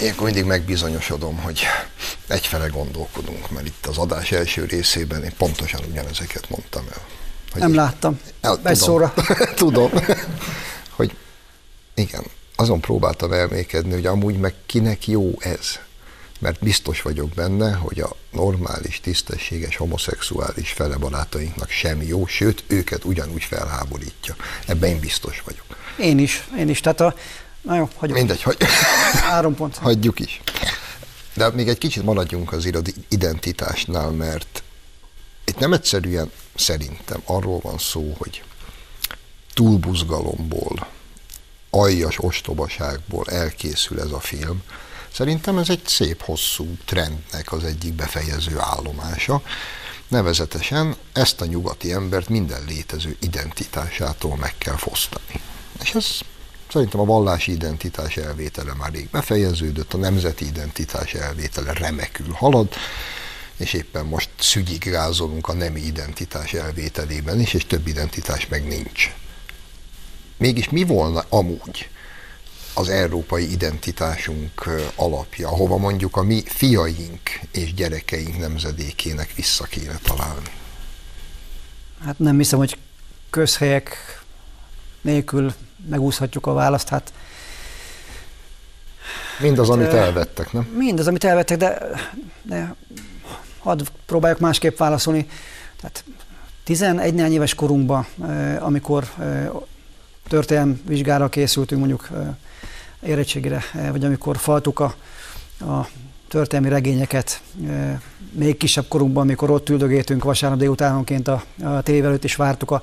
ilyenkor 0.00 0.24
mindig 0.24 0.44
megbizonyosodom, 0.44 1.36
hogy 1.36 1.62
egyfele 2.28 2.66
gondolkodunk, 2.66 3.50
mert 3.50 3.66
itt 3.66 3.86
az 3.86 3.98
adás 3.98 4.32
első 4.32 4.64
részében 4.64 5.22
én 5.24 5.32
pontosan 5.36 5.80
ugyanezeket 5.90 6.48
mondtam 6.48 6.84
el. 6.92 7.00
Hogy 7.52 7.60
nem 7.60 7.74
láttam. 7.74 8.20
El, 8.40 8.52
Egy 8.52 8.60
tudom, 8.62 8.74
szóra. 8.74 9.14
tudom, 9.54 9.90
hogy 10.90 11.16
igen, 11.94 12.24
azon 12.56 12.80
próbáltam 12.80 13.32
elmékedni, 13.32 13.92
hogy 13.92 14.06
amúgy 14.06 14.36
meg 14.36 14.54
kinek 14.66 15.06
jó 15.06 15.32
ez. 15.38 15.78
Mert 16.38 16.58
biztos 16.60 17.02
vagyok 17.02 17.28
benne, 17.28 17.72
hogy 17.72 18.00
a 18.00 18.16
normális, 18.30 19.00
tisztességes, 19.00 19.76
homoszexuális 19.76 20.70
fele 20.70 20.96
barátainknak 20.96 21.70
sem 21.70 22.02
jó, 22.02 22.26
sőt, 22.26 22.64
őket 22.66 23.04
ugyanúgy 23.04 23.42
felháborítja. 23.42 24.36
Ebben 24.66 24.88
én 24.88 25.00
biztos 25.00 25.42
vagyok. 25.44 25.64
Én 25.98 26.18
is, 26.18 26.48
én 26.58 26.68
is. 26.68 26.80
Tehát 26.80 27.00
a, 27.00 27.14
na 27.62 27.76
jó, 27.76 27.88
hagyjuk. 27.96 28.18
Mindegy, 28.18 28.42
hagy... 28.42 28.56
Három 29.30 29.54
pont. 29.54 29.76
Hagyjuk 29.76 30.20
is. 30.20 30.40
De 31.34 31.50
még 31.50 31.68
egy 31.68 31.78
kicsit 31.78 32.02
maradjunk 32.02 32.52
az 32.52 32.70
identitásnál, 33.08 34.10
mert 34.10 34.62
itt 35.44 35.58
nem 35.58 35.72
egyszerűen 35.72 36.30
szerintem 36.54 37.22
arról 37.24 37.58
van 37.60 37.78
szó, 37.78 38.14
hogy 38.18 38.42
túlbuzgalomból, 39.54 40.86
aljas 41.70 42.18
ostobaságból 42.18 43.24
elkészül 43.28 44.00
ez 44.00 44.10
a 44.10 44.20
film. 44.20 44.62
Szerintem 45.12 45.58
ez 45.58 45.68
egy 45.68 45.86
szép 45.86 46.22
hosszú 46.22 46.76
trendnek 46.84 47.52
az 47.52 47.64
egyik 47.64 47.92
befejező 47.92 48.58
állomása. 48.58 49.42
Nevezetesen 50.08 50.96
ezt 51.12 51.40
a 51.40 51.44
nyugati 51.44 51.92
embert 51.92 52.28
minden 52.28 52.64
létező 52.64 53.16
identitásától 53.20 54.36
meg 54.36 54.54
kell 54.58 54.76
fosztani. 54.76 55.40
És 55.82 55.94
ez 55.94 56.18
szerintem 56.72 57.00
a 57.00 57.04
vallási 57.04 57.52
identitás 57.52 58.16
elvétele 58.16 58.74
már 58.74 58.92
rég 58.92 59.08
befejeződött, 59.10 59.92
a 59.92 59.96
nemzeti 59.96 60.46
identitás 60.46 61.14
elvétele 61.14 61.72
remekül 61.72 62.32
halad, 62.32 62.68
és 63.56 63.72
éppen 63.72 64.06
most 64.06 64.30
szügyig 64.38 64.84
rázolunk 64.84 65.48
a 65.48 65.52
nemi 65.52 65.80
identitás 65.80 66.52
elvételében 66.52 67.40
is, 67.40 67.54
és 67.54 67.66
több 67.66 67.86
identitás 67.86 68.46
meg 68.48 68.66
nincs. 68.66 69.14
Mégis 70.36 70.68
mi 70.68 70.84
volna 70.84 71.24
amúgy 71.28 71.88
az 72.74 72.88
európai 72.88 73.50
identitásunk 73.52 74.68
alapja, 74.94 75.48
ahova 75.48 75.76
mondjuk 75.76 76.16
a 76.16 76.22
mi 76.22 76.42
fiaink 76.46 77.20
és 77.50 77.74
gyerekeink 77.74 78.38
nemzedékének 78.38 79.34
vissza 79.34 79.64
kéne 79.64 79.98
találni? 80.02 80.50
Hát 82.04 82.18
nem 82.18 82.38
hiszem, 82.38 82.58
hogy 82.58 82.78
közhelyek 83.30 84.22
nélkül 85.00 85.54
megúszhatjuk 85.88 86.46
a 86.46 86.52
választ. 86.52 86.88
Hát 86.88 87.12
Mindaz, 89.40 89.68
hát, 89.68 89.76
amit 89.76 89.92
elvettek, 89.92 90.52
nem? 90.52 90.62
Mindaz, 90.62 91.06
amit 91.06 91.24
elvettek, 91.24 91.56
de, 91.56 91.78
de 92.42 92.74
hadd 93.58 93.80
próbáljuk 94.06 94.40
másképp 94.40 94.78
válaszolni. 94.78 95.28
Tehát 95.80 96.04
11 96.64 97.32
éves 97.32 97.54
korunkban, 97.54 98.06
amikor 98.58 99.10
történelmi 100.28 100.80
vizsgára 100.86 101.28
készültünk, 101.28 101.80
mondjuk 101.80 102.08
érettségére, 103.02 103.62
vagy 103.90 104.04
amikor 104.04 104.36
faltuk 104.36 104.80
a, 104.80 104.94
a 105.60 105.88
történelmi 106.28 106.68
regényeket, 106.68 107.42
még 108.32 108.56
kisebb 108.56 108.84
korunkban, 108.88 109.22
amikor 109.22 109.50
ott 109.50 109.68
üldögéltünk 109.68 110.24
vasárnap 110.24 110.58
délutánonként 110.58 111.28
a, 111.28 111.44
a 111.62 111.80
tévé 111.82 112.06
előtt, 112.06 112.24
és 112.24 112.36
vártuk 112.36 112.70
a, 112.70 112.82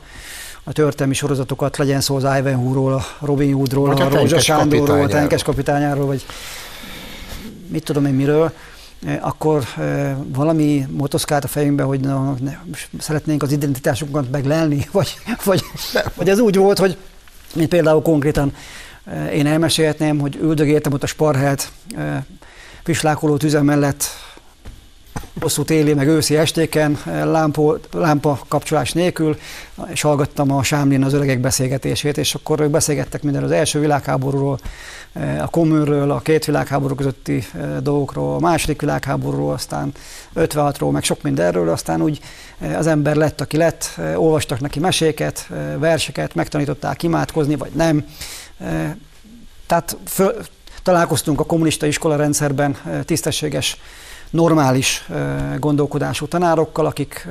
a 0.69 0.71
történelmi 0.71 1.13
sorozatokat, 1.13 1.77
legyen 1.77 2.01
szó 2.01 2.15
az 2.15 2.23
Ivanhoe-ról, 2.23 2.93
a 2.93 3.05
Robin 3.19 3.53
Hoodról, 3.53 3.91
a, 3.91 4.05
a 4.05 4.10
Rózsa 4.10 4.39
Sándorról, 4.39 5.01
a 5.01 5.08
Tenkes 5.08 5.43
kapitányáról, 5.43 6.05
vagy 6.05 6.25
mit 7.67 7.84
tudom 7.84 8.05
én 8.05 8.13
miről, 8.13 8.51
akkor 9.19 9.63
valami 10.34 10.88
motoszkált 10.89 11.43
a 11.43 11.47
fejünkbe, 11.47 11.84
hogy 11.84 11.99
na, 11.99 12.36
ne, 12.39 12.58
szeretnénk 12.99 13.43
az 13.43 13.51
identitásunkat 13.51 14.32
meglelni, 14.32 14.88
vagy, 14.91 15.13
vagy, 15.43 15.63
vagy 16.15 16.29
ez 16.29 16.39
úgy 16.39 16.55
volt, 16.55 16.77
hogy 16.77 16.97
mint 17.55 17.69
például 17.69 18.01
konkrétan 18.01 18.53
én 19.34 19.45
elmesélhetném, 19.45 20.19
hogy 20.19 20.36
üldögéltem 20.41 20.93
ott 20.93 21.03
a 21.03 21.08
Sparhelt 21.08 21.71
pislákoló 22.84 23.38
tüze 23.38 23.62
mellett 23.62 24.03
hosszú 25.41 25.63
téli, 25.63 25.93
meg 25.93 26.08
őszi 26.08 26.36
estéken, 26.36 27.00
lámpa, 27.06 27.78
lámpa 27.91 28.39
kapcsolás 28.48 28.91
nélkül, 28.91 29.38
és 29.88 30.02
hallgattam 30.02 30.52
a 30.52 30.63
Sámlin 30.63 31.04
az 31.04 31.13
öregek 31.13 31.39
beszélgetését, 31.39 32.17
és 32.17 32.36
akkor 32.36 32.60
ők 32.60 32.69
beszélgettek 32.69 33.24
minden 33.24 33.43
az 33.43 33.52
első 33.52 33.80
világháborúról, 33.80 34.60
a 35.39 35.48
kommunről, 35.48 36.12
a 36.12 36.19
két 36.19 36.45
világháború 36.45 36.95
közötti 36.95 37.48
dolgokról, 37.80 38.36
a 38.36 38.39
második 38.39 38.80
világháborúról, 38.80 39.54
aztán 39.54 39.91
56-ról, 40.36 40.91
meg 40.91 41.04
sok 41.04 41.22
mindenről, 41.22 41.69
aztán 41.69 42.02
úgy 42.02 42.19
az 42.76 42.88
ember 42.88 43.15
lett, 43.15 43.41
aki 43.41 43.58
lett, 43.58 44.00
olvastak 44.15 44.60
neki 44.60 44.80
meséket, 44.80 45.50
verseket, 45.78 46.36
megtanították 46.36 47.04
imádkozni, 47.04 47.56
vagy 47.56 47.72
nem. 47.74 48.06
Tehát 49.65 49.98
föl, 50.06 50.36
találkoztunk 50.84 51.39
a 51.39 51.45
kommunista 51.45 51.86
iskola 51.86 52.15
rendszerben 52.15 52.78
tisztességes 53.06 53.78
normális 54.30 55.08
gondolkodású 55.60 56.28
tanárokkal, 56.28 56.86
akik 56.86 57.28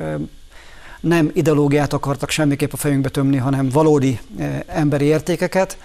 nem 0.99 1.31
ideológiát 1.33 1.93
akartak 1.93 2.29
semmiképp 2.29 2.73
a 2.73 2.77
fejünkbe 2.77 3.09
tömni, 3.09 3.37
hanem 3.37 3.69
valódi 3.69 4.19
emberi 4.65 5.05
értékeket, 5.05 5.77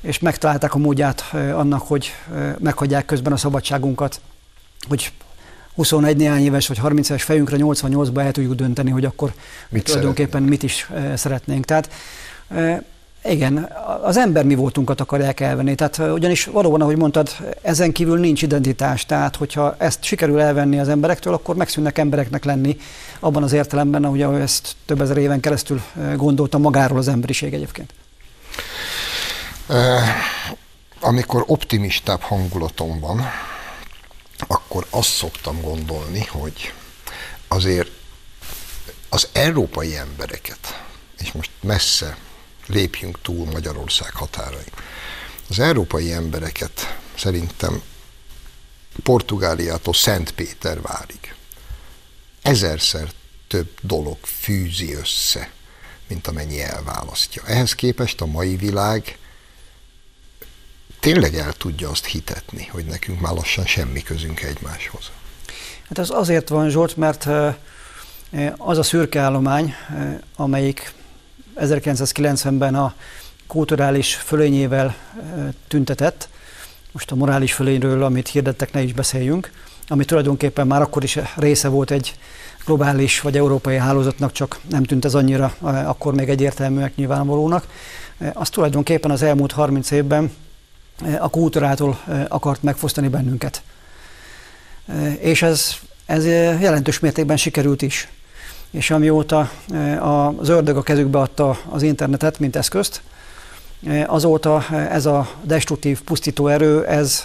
és 0.00 0.18
megtalálták 0.18 0.74
a 0.74 0.78
módját 0.78 1.24
annak, 1.32 1.82
hogy 1.82 2.12
meghagyják 2.58 3.04
közben 3.04 3.32
a 3.32 3.36
szabadságunkat, 3.36 4.20
hogy 4.88 5.12
21 5.74 6.16
néhány 6.16 6.44
éves 6.44 6.68
vagy 6.68 6.78
30 6.78 7.08
éves 7.08 7.22
fejünkre 7.22 7.56
88-ba 7.60 8.20
el 8.20 8.32
tudjuk 8.32 8.54
dönteni, 8.54 8.90
hogy 8.90 9.04
akkor 9.04 9.32
mit 9.68 9.84
tulajdonképpen 9.84 10.30
szeretnénk. 10.30 10.50
mit 10.50 10.62
is 10.62 10.90
szeretnénk. 11.14 11.64
Tehát 11.64 11.90
igen, 13.24 13.72
az 14.02 14.16
ember 14.16 14.44
mi 14.44 14.54
voltunkat 14.54 15.00
akarják 15.00 15.40
elvenni. 15.40 15.74
Tehát 15.74 15.98
ugyanis 16.12 16.44
valóban, 16.44 16.80
ahogy 16.80 16.96
mondtad, 16.96 17.30
ezen 17.62 17.92
kívül 17.92 18.18
nincs 18.18 18.42
identitás. 18.42 19.06
Tehát, 19.06 19.36
hogyha 19.36 19.74
ezt 19.78 20.02
sikerül 20.02 20.40
elvenni 20.40 20.78
az 20.78 20.88
emberektől, 20.88 21.34
akkor 21.34 21.56
megszűnnek 21.56 21.98
embereknek 21.98 22.44
lenni 22.44 22.76
abban 23.20 23.42
az 23.42 23.52
értelemben, 23.52 24.04
ahogy 24.04 24.20
ezt 24.20 24.76
több 24.86 25.00
ezer 25.00 25.16
éven 25.16 25.40
keresztül 25.40 25.82
gondolta 26.16 26.58
magáról 26.58 26.98
az 26.98 27.08
emberiség 27.08 27.54
egyébként. 27.54 27.92
Amikor 31.00 31.44
optimistább 31.46 32.20
hangulatom 32.20 33.00
van, 33.00 33.24
akkor 34.46 34.86
azt 34.90 35.10
szoktam 35.10 35.60
gondolni, 35.60 36.24
hogy 36.30 36.72
azért 37.48 37.90
az 39.08 39.28
európai 39.32 39.96
embereket, 39.96 40.82
és 41.18 41.32
most 41.32 41.50
messze 41.60 42.16
lépjünk 42.68 43.22
túl 43.22 43.46
Magyarország 43.46 44.14
határai. 44.14 44.72
Az 45.48 45.58
európai 45.58 46.12
embereket 46.12 46.98
szerintem 47.16 47.82
Portugáliától 49.02 49.94
Szentpétervárig 49.94 51.34
ezerszer 52.42 53.08
több 53.46 53.70
dolog 53.80 54.16
fűzi 54.22 54.94
össze, 54.94 55.50
mint 56.08 56.26
amennyi 56.26 56.62
elválasztja. 56.62 57.42
Ehhez 57.46 57.74
képest 57.74 58.20
a 58.20 58.26
mai 58.26 58.56
világ 58.56 59.18
tényleg 61.00 61.34
el 61.34 61.52
tudja 61.52 61.88
azt 61.88 62.04
hitetni, 62.04 62.66
hogy 62.66 62.84
nekünk 62.84 63.20
már 63.20 63.32
lassan 63.32 63.66
semmi 63.66 64.02
közünk 64.02 64.42
egymáshoz. 64.42 65.10
Hát 65.88 65.98
az 65.98 66.10
azért 66.10 66.48
van, 66.48 66.70
Zsolt, 66.70 66.96
mert 66.96 67.26
az 68.56 68.78
a 68.78 68.82
szürke 68.82 69.20
állomány, 69.20 69.74
amelyik 70.36 70.92
1990-ben 71.60 72.74
a 72.74 72.94
kulturális 73.46 74.14
fölényével 74.14 74.96
tüntetett, 75.68 76.28
most 76.92 77.10
a 77.10 77.14
morális 77.14 77.52
fölényről, 77.52 78.02
amit 78.02 78.28
hirdettek, 78.28 78.72
ne 78.72 78.82
is 78.82 78.92
beszéljünk, 78.92 79.50
ami 79.88 80.04
tulajdonképpen 80.04 80.66
már 80.66 80.82
akkor 80.82 81.02
is 81.02 81.18
része 81.36 81.68
volt 81.68 81.90
egy 81.90 82.18
globális 82.64 83.20
vagy 83.20 83.36
európai 83.36 83.76
hálózatnak, 83.76 84.32
csak 84.32 84.58
nem 84.70 84.82
tűnt 84.82 85.04
ez 85.04 85.14
annyira 85.14 85.54
akkor 85.60 86.14
még 86.14 86.28
egyértelműek 86.28 86.94
nyilvánvalónak. 86.96 87.66
Az 88.32 88.48
tulajdonképpen 88.48 89.10
az 89.10 89.22
elmúlt 89.22 89.52
30 89.52 89.90
évben 89.90 90.32
a 91.18 91.28
kultúrától 91.28 92.00
akart 92.28 92.62
megfosztani 92.62 93.08
bennünket. 93.08 93.62
És 95.18 95.42
ez, 95.42 95.74
ez 96.06 96.26
jelentős 96.60 96.98
mértékben 96.98 97.36
sikerült 97.36 97.82
is. 97.82 98.08
És 98.70 98.90
amióta 98.90 99.50
az 100.38 100.48
ördög 100.48 100.76
a 100.76 100.82
kezükbe 100.82 101.18
adta 101.18 101.58
az 101.68 101.82
internetet, 101.82 102.38
mint 102.38 102.56
eszközt, 102.56 103.02
azóta 104.06 104.64
ez 104.90 105.06
a 105.06 105.28
destruktív, 105.42 106.02
pusztító 106.02 106.46
erő, 106.46 106.86
ez 106.86 107.24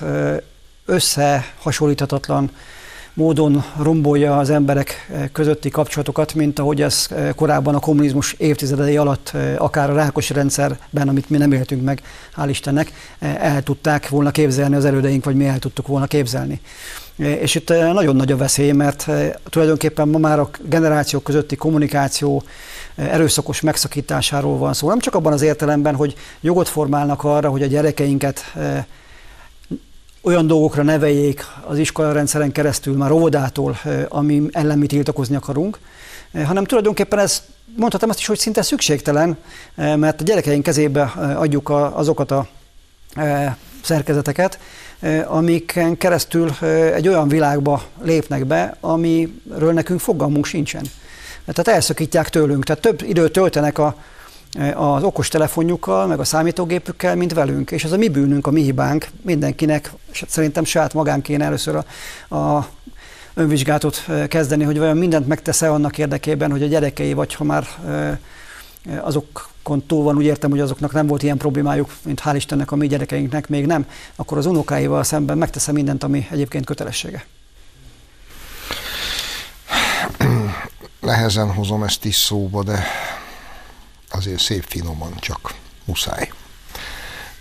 összehasonlíthatatlan 0.85 2.51
módon 3.13 3.63
rombolja 3.77 4.37
az 4.37 4.49
emberek 4.49 5.11
közötti 5.31 5.69
kapcsolatokat, 5.69 6.33
mint 6.33 6.59
ahogy 6.59 6.81
ez 6.81 7.07
korábban 7.35 7.75
a 7.75 7.79
kommunizmus 7.79 8.33
évtizedei 8.33 8.97
alatt, 8.97 9.31
akár 9.57 9.89
a 9.89 9.93
rákos 9.93 10.29
rendszerben, 10.29 11.07
amit 11.07 11.29
mi 11.29 11.37
nem 11.37 11.51
éltünk 11.51 11.83
meg, 11.83 12.01
hál' 12.37 12.49
Istennek, 12.49 12.91
el 13.19 13.63
tudták 13.63 14.09
volna 14.09 14.31
képzelni 14.31 14.75
az 14.75 14.85
elődeink, 14.85 15.25
vagy 15.25 15.35
mi 15.35 15.45
el 15.45 15.59
tudtuk 15.59 15.87
volna 15.87 16.05
képzelni. 16.05 16.61
És 17.17 17.55
itt 17.55 17.69
nagyon 17.69 18.15
nagy 18.15 18.31
a 18.31 18.37
veszély, 18.37 18.71
mert 18.71 19.07
tulajdonképpen 19.49 20.07
ma 20.07 20.17
már 20.17 20.39
a 20.39 20.49
generációk 20.61 21.23
közötti 21.23 21.55
kommunikáció 21.55 22.43
erőszakos 22.95 23.61
megszakításáról 23.61 24.57
van 24.57 24.73
szó. 24.73 24.87
Nem 24.87 24.99
csak 24.99 25.15
abban 25.15 25.33
az 25.33 25.41
értelemben, 25.41 25.95
hogy 25.95 26.15
jogot 26.41 26.67
formálnak 26.67 27.23
arra, 27.23 27.49
hogy 27.49 27.61
a 27.61 27.65
gyerekeinket 27.65 28.53
olyan 30.21 30.47
dolgokra 30.47 30.83
neveljék 30.83 31.45
az 31.67 31.77
iskolarendszeren 31.77 32.51
keresztül, 32.51 32.97
már 32.97 33.11
óvodától, 33.11 33.77
ami 34.09 34.43
ellen 34.51 34.77
mi 34.77 34.85
tiltakozni 34.85 35.35
akarunk, 35.35 35.79
hanem 36.45 36.65
tulajdonképpen 36.65 37.19
ez 37.19 37.43
mondhatom 37.75 38.09
azt 38.09 38.19
is, 38.19 38.25
hogy 38.25 38.39
szinte 38.39 38.61
szükségtelen, 38.61 39.37
mert 39.75 40.21
a 40.21 40.23
gyerekeink 40.23 40.63
kezébe 40.63 41.01
adjuk 41.35 41.69
azokat 41.93 42.31
a 42.31 42.47
szerkezeteket, 43.83 44.59
amiken 45.25 45.97
keresztül 45.97 46.51
egy 46.93 47.07
olyan 47.07 47.27
világba 47.27 47.83
lépnek 48.01 48.45
be, 48.45 48.77
amiről 48.79 49.73
nekünk 49.73 49.99
fogalmunk 49.99 50.45
sincsen. 50.45 50.83
Tehát 51.45 51.67
elszakítják 51.67 52.29
tőlünk, 52.29 52.63
tehát 52.63 52.81
több 52.81 53.01
időt 53.01 53.31
töltenek 53.31 53.77
a, 53.77 53.95
az 54.73 55.03
okos 55.03 55.27
telefonjukkal, 55.27 56.07
meg 56.07 56.19
a 56.19 56.23
számítógépükkel, 56.23 57.15
mint 57.15 57.33
velünk. 57.33 57.71
És 57.71 57.83
ez 57.83 57.91
a 57.91 57.97
mi 57.97 58.09
bűnünk, 58.09 58.47
a 58.47 58.51
mi 58.51 58.61
hibánk, 58.61 59.07
mindenkinek, 59.21 59.91
szerintem 60.27 60.63
saját 60.63 60.93
magán 60.93 61.21
kéne 61.21 61.45
először 61.45 61.75
a, 62.27 62.35
a 62.35 62.67
önvizsgálatot 63.33 64.05
kezdeni, 64.27 64.63
hogy 64.63 64.77
vajon 64.77 64.97
mindent 64.97 65.27
megtesz-e 65.27 65.71
annak 65.71 65.97
érdekében, 65.97 66.51
hogy 66.51 66.63
a 66.63 66.67
gyerekei, 66.67 67.13
vagy 67.13 67.33
ha 67.33 67.43
már 67.43 67.67
azokon 69.01 69.85
túl 69.85 70.03
van, 70.03 70.17
úgy 70.17 70.25
értem, 70.25 70.49
hogy 70.49 70.59
azoknak 70.59 70.91
nem 70.91 71.07
volt 71.07 71.23
ilyen 71.23 71.37
problémájuk, 71.37 71.91
mint 72.03 72.21
hál' 72.25 72.35
Istennek 72.35 72.71
a 72.71 72.75
mi 72.75 72.87
gyerekeinknek 72.87 73.47
még 73.47 73.65
nem, 73.65 73.87
akkor 74.15 74.37
az 74.37 74.45
unokáival 74.45 75.03
szemben 75.03 75.37
megtesz 75.37 75.67
mindent, 75.67 76.03
ami 76.03 76.27
egyébként 76.31 76.65
kötelessége. 76.65 77.25
Nehezen 80.99 81.53
hozom 81.53 81.83
ezt 81.83 82.05
is 82.05 82.15
szóba, 82.15 82.63
de 82.63 82.85
azért 84.09 84.39
szép 84.39 84.63
finoman, 84.67 85.15
csak 85.19 85.55
muszáj. 85.85 86.31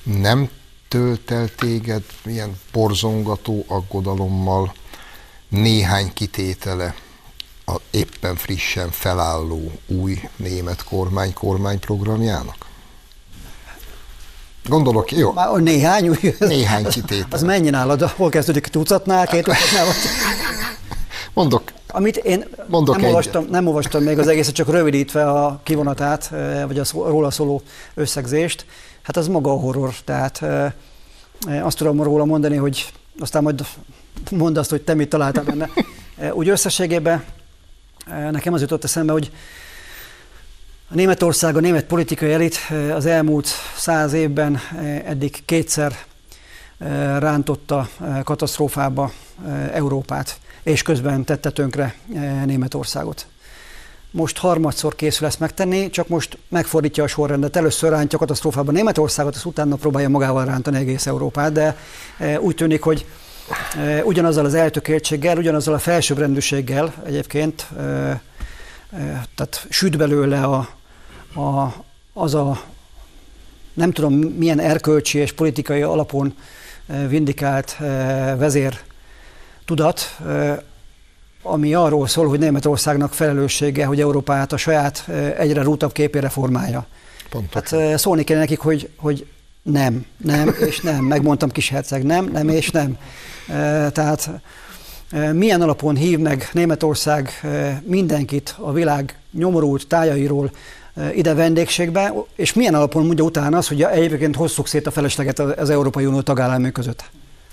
Nem 0.03 0.49
tölt 0.89 1.31
el 1.31 1.49
téged 1.49 2.03
ilyen 2.25 2.59
porzongató 2.71 3.65
aggodalommal 3.69 4.75
néhány 5.49 6.13
kitétele 6.13 6.95
a 7.75 7.81
éppen 7.91 8.37
frissen 8.37 8.91
felálló 8.91 9.73
új 9.87 10.21
német 10.37 10.85
kormány 10.85 11.33
kormányprogramjának? 11.33 12.67
Gondolok, 14.69 15.13
jó. 15.13 15.33
Már 15.33 15.51
néhány 15.53 16.09
új? 16.09 16.35
Néhány 16.39 16.85
kitétel. 16.85 17.27
Az 17.31 17.43
mennyi 17.43 17.71
nálad? 17.71 18.03
Hol 18.03 18.29
kezdődik? 18.29 18.67
Tucatnál? 18.67 19.27
Két 19.27 19.45
tucatnál? 19.45 19.87
Mondok 21.33 21.63
amit 21.93 22.17
én 22.17 22.45
Mondok 22.67 22.97
nem, 22.97 23.05
olvastam, 23.05 23.47
nem 23.51 23.67
olvastam 23.67 24.03
még 24.03 24.19
az 24.19 24.29
egészet, 24.29 24.55
csak 24.55 24.71
rövidítve 24.71 25.31
a 25.31 25.61
kivonatát, 25.63 26.33
vagy 26.67 26.79
a 26.79 26.85
róla 26.93 27.31
szóló 27.31 27.63
összegzést, 27.95 28.67
hát 29.03 29.17
az 29.17 29.29
maga 29.29 29.51
a 29.51 29.57
horror. 29.57 29.95
Tehát 30.05 30.43
azt 31.63 31.77
tudom 31.77 32.03
róla 32.03 32.25
mondani, 32.25 32.57
hogy 32.57 32.93
aztán 33.19 33.43
majd 33.43 33.67
mondd 34.31 34.59
azt, 34.59 34.71
hogy 34.71 34.83
te 34.83 34.95
mit 34.95 35.09
találtál 35.09 35.45
benne. 35.45 35.71
Úgy 36.39 36.49
összességében 36.49 37.25
nekem 38.31 38.53
az 38.53 38.61
jutott 38.61 38.85
eszembe, 38.85 39.13
hogy 39.13 39.31
a 40.89 40.95
Németország, 40.95 41.57
a 41.57 41.61
német 41.61 41.85
politikai 41.85 42.33
elit 42.33 42.59
az 42.95 43.07
elmúlt 43.07 43.49
száz 43.77 44.13
évben 44.13 44.61
eddig 45.05 45.45
kétszer 45.45 45.97
rántotta 47.19 47.89
katasztrófába 48.25 49.13
Európát 49.73 50.41
és 50.63 50.83
közben 50.83 51.25
tette 51.25 51.51
tönkre 51.51 51.95
Németországot. 52.45 53.27
Most 54.11 54.39
harmadszor 54.39 54.95
készül 54.95 55.27
ezt 55.27 55.41
megtenni, 55.41 55.91
csak 55.91 56.09
most 56.09 56.39
megfordítja 56.49 57.05
a 57.05 57.07
sorrendet. 57.07 57.57
Először 57.57 57.91
rántja 57.91 58.19
katasztrófában 58.19 58.75
Németországot, 58.75 59.35
az 59.35 59.45
utána 59.45 59.77
próbálja 59.77 60.09
magával 60.09 60.45
rántani 60.45 60.77
egész 60.77 61.07
Európát, 61.07 61.53
de 61.53 61.77
úgy 62.41 62.55
tűnik, 62.55 62.83
hogy 62.83 63.07
ugyanazzal 64.05 64.45
az 64.45 64.55
eltökéltséggel, 64.55 65.37
ugyanazzal 65.37 65.75
a 65.75 65.79
felsőbbrendűséggel 65.79 66.95
egyébként, 67.07 67.67
tehát 69.35 69.67
süt 69.71 69.97
belőle 69.97 70.43
a, 70.43 70.69
a, 71.41 71.75
az 72.13 72.35
a 72.35 72.63
nem 73.75 73.93
tudom 73.93 74.15
milyen 74.15 74.59
erkölcsi 74.59 75.19
és 75.19 75.33
politikai 75.33 75.83
alapon 75.83 76.35
vindikált 77.09 77.77
vezér 78.39 78.81
tudat, 79.65 80.19
ami 81.43 81.75
arról 81.75 82.07
szól, 82.07 82.29
hogy 82.29 82.39
Németországnak 82.39 83.13
felelőssége, 83.15 83.85
hogy 83.85 84.01
Európát 84.01 84.53
a 84.53 84.57
saját 84.57 85.09
egyre 85.39 85.63
rútabb 85.63 85.93
képére 85.93 86.29
formálja. 86.29 86.87
Pontosan. 87.31 87.81
Hát 87.81 87.99
szólni 87.99 88.25
kéne 88.25 88.39
nekik, 88.39 88.59
hogy, 88.59 88.89
hogy 88.97 89.27
nem, 89.63 90.07
nem 90.17 90.57
és 90.67 90.81
nem. 90.81 91.05
Megmondtam 91.05 91.51
kis 91.51 91.69
herceg, 91.69 92.03
nem, 92.03 92.25
nem 92.33 92.49
és 92.49 92.71
nem. 92.71 92.99
Tehát 93.93 94.31
milyen 95.33 95.63
alapon 95.63 95.97
hív 95.97 96.19
meg 96.19 96.49
Németország 96.53 97.31
mindenkit 97.85 98.55
a 98.59 98.73
világ 98.73 99.17
nyomorult 99.31 99.87
tájairól 99.87 100.51
ide 101.15 101.35
vendégségbe, 101.35 102.13
és 102.37 102.53
milyen 102.53 102.75
alapon 102.75 103.07
mondja 103.07 103.25
utána 103.25 103.57
az, 103.57 103.69
hogy 103.69 103.83
egyébként 103.83 104.37
hosszuk 104.37 104.67
szét 104.67 104.87
a 104.87 104.91
felesleget 104.91 105.39
az 105.39 105.71
Európai 105.71 106.07
Unió 106.07 106.21
tagállamai 106.21 106.73
között? 106.73 107.05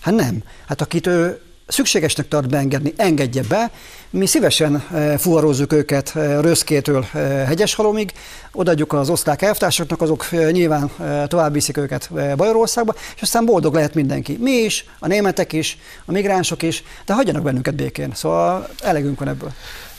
Hát 0.02 0.16
nem. 0.16 0.44
Hát 0.68 0.82
akit 0.82 1.08
ő 1.08 1.42
szükségesnek 1.70 2.28
tart 2.28 2.50
beengedni, 2.50 2.94
engedje 2.98 3.44
be. 3.50 3.72
Mi 4.10 4.26
szívesen 4.26 4.84
eh, 4.94 5.18
fuvarozzuk 5.18 5.74
őket 5.74 6.12
eh, 6.16 6.42
Röszkétől 6.42 7.06
eh, 7.14 7.48
Hegyeshalomig, 7.48 8.12
odaadjuk 8.52 8.94
az 8.94 9.10
osztrák 9.10 9.42
elvtársaknak, 9.42 10.02
azok 10.02 10.26
nyilván 10.52 10.92
tovább 11.28 11.54
viszik 11.54 11.78
őket 11.78 12.10
Bajorországba, 12.36 12.94
és 13.16 13.22
aztán 13.22 13.46
boldog 13.46 13.74
lehet 13.74 13.94
mindenki. 13.94 14.38
Mi 14.40 14.52
is, 14.52 14.86
a 15.00 15.08
németek 15.08 15.54
is, 15.54 15.78
a 16.06 16.12
migránsok 16.12 16.62
is, 16.62 16.84
de 17.06 17.14
hagyjanak 17.14 17.44
bennünket 17.44 17.76
békén. 17.76 18.12
Szóval 18.14 18.70
elegünk 18.82 19.20
van 19.20 19.28
ebből. 19.28 19.52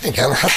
Igen, 0.03 0.33
hát 0.33 0.51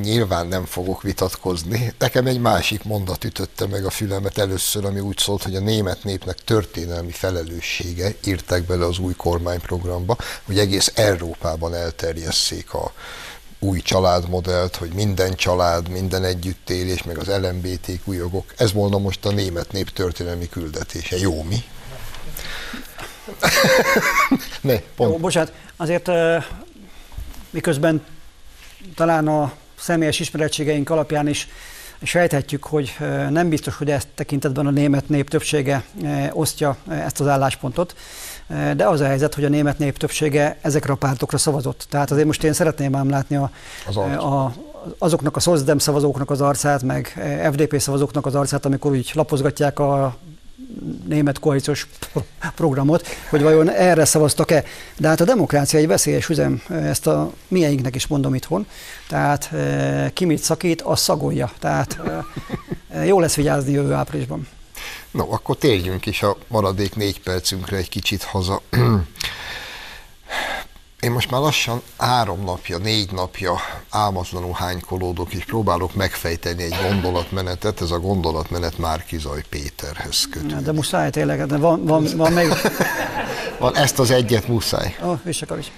nyilván 0.00 0.46
nem 0.46 0.64
fogok 0.64 1.02
vitatkozni. 1.02 1.92
Nekem 1.98 2.26
egy 2.26 2.40
másik 2.40 2.84
mondat 2.84 3.24
ütötte 3.24 3.66
meg 3.66 3.84
a 3.84 3.90
fülemet 3.90 4.38
először, 4.38 4.84
ami 4.84 5.00
úgy 5.00 5.18
szólt, 5.18 5.42
hogy 5.42 5.56
a 5.56 5.60
német 5.60 6.04
népnek 6.04 6.38
történelmi 6.44 7.10
felelőssége, 7.10 8.14
írták 8.24 8.62
bele 8.62 8.84
az 8.84 8.98
új 8.98 9.14
kormányprogramba, 9.14 10.16
hogy 10.44 10.58
egész 10.58 10.92
Európában 10.94 11.74
elterjesszék 11.74 12.74
a 12.74 12.92
új 13.58 13.80
családmodellt, 13.80 14.76
hogy 14.76 14.92
minden 14.92 15.34
család, 15.34 15.88
minden 15.88 16.24
együttélés, 16.24 17.02
meg 17.02 17.18
az 17.18 17.26
LMBTQ 17.26 18.12
jogok, 18.12 18.52
ez 18.56 18.72
volna 18.72 18.98
most 18.98 19.24
a 19.24 19.30
német 19.30 19.72
nép 19.72 19.90
történelmi 19.90 20.48
küldetése. 20.48 21.18
Jó 21.18 21.42
mi? 21.42 21.64
ne, 24.60 24.78
pont. 24.78 25.10
Jó, 25.10 25.18
bocsánat, 25.18 25.52
azért 25.76 26.10
miközben 27.50 28.04
talán 28.94 29.28
a 29.28 29.52
személyes 29.82 30.20
ismerettségeink 30.20 30.90
alapján 30.90 31.28
is 31.28 31.48
sejthetjük, 32.02 32.64
hogy 32.64 32.96
nem 33.30 33.48
biztos, 33.48 33.76
hogy 33.76 33.90
ezt 33.90 34.08
tekintetben 34.14 34.66
a 34.66 34.70
német 34.70 35.08
nép 35.08 35.30
többsége 35.30 35.84
osztja 36.32 36.76
ezt 36.88 37.20
az 37.20 37.26
álláspontot, 37.26 37.96
de 38.76 38.86
az 38.86 39.00
a 39.00 39.04
helyzet, 39.04 39.34
hogy 39.34 39.44
a 39.44 39.48
német 39.48 39.78
nép 39.78 39.96
többsége 39.98 40.58
ezekre 40.60 40.92
a 40.92 40.96
pártokra 40.96 41.38
szavazott. 41.38 41.86
Tehát 41.88 42.10
azért 42.10 42.26
most 42.26 42.44
én 42.44 42.52
szeretném 42.52 42.96
ám 42.96 43.10
látni 43.10 43.36
a, 43.36 43.50
a, 44.18 44.54
azoknak 44.98 45.36
a 45.36 45.40
SZOSZDEM 45.40 45.78
szavazóknak 45.78 46.30
az 46.30 46.40
arcát, 46.40 46.82
meg 46.82 47.22
FDP 47.52 47.80
szavazóknak 47.80 48.26
az 48.26 48.34
arcát, 48.34 48.64
amikor 48.64 48.90
úgy 48.90 49.10
lapozgatják 49.14 49.78
a 49.78 50.16
német 51.06 51.38
koalíciós 51.38 51.86
programot, 52.54 53.06
hogy 53.30 53.42
vajon 53.42 53.70
erre 53.70 54.04
szavaztak-e. 54.04 54.64
De 54.96 55.08
hát 55.08 55.20
a 55.20 55.24
demokrácia 55.24 55.78
egy 55.78 55.86
veszélyes 55.86 56.28
üzem, 56.28 56.62
ezt 56.68 57.06
a 57.06 57.32
mieinknek 57.48 57.94
is 57.94 58.06
mondom 58.06 58.34
itthon. 58.34 58.66
Tehát 59.08 59.50
ki 60.12 60.24
mit 60.24 60.42
szakít, 60.42 60.80
az 60.80 61.00
szagolja. 61.00 61.52
Tehát 61.58 62.00
jó 63.04 63.20
lesz 63.20 63.34
vigyázni 63.34 63.72
jövő 63.72 63.92
áprilisban. 63.92 64.48
No, 65.10 65.32
akkor 65.32 65.56
térjünk 65.56 66.06
is 66.06 66.22
a 66.22 66.36
maradék 66.48 66.94
négy 66.94 67.20
percünkre 67.20 67.76
egy 67.76 67.88
kicsit 67.88 68.22
haza. 68.22 68.62
Én 71.02 71.10
most 71.10 71.30
már 71.30 71.40
lassan 71.40 71.82
három 71.98 72.44
napja, 72.44 72.78
négy 72.78 73.12
napja 73.12 73.60
álmatlanul 73.90 74.52
hánykolódok, 74.52 75.34
és 75.34 75.44
próbálok 75.44 75.94
megfejteni 75.94 76.62
egy 76.62 76.76
gondolatmenetet. 76.88 77.80
Ez 77.80 77.90
a 77.90 77.98
gondolatmenet 77.98 78.78
Márkizaj 78.78 79.42
Péterhez 79.48 80.28
kötődik. 80.30 80.56
De 80.56 80.72
muszáj 80.72 81.10
tényleg, 81.10 81.46
de 81.46 81.56
van, 81.56 81.84
van, 81.84 82.06
van 82.16 82.32
még... 82.32 82.48
van, 83.58 83.76
ezt 83.76 83.98
az 83.98 84.10
egyet 84.10 84.48
muszáj. 84.48 84.96
Ó, 85.04 85.10
oh, 85.10 85.18
is 85.24 85.42
akar 85.42 85.58
is. 85.58 85.72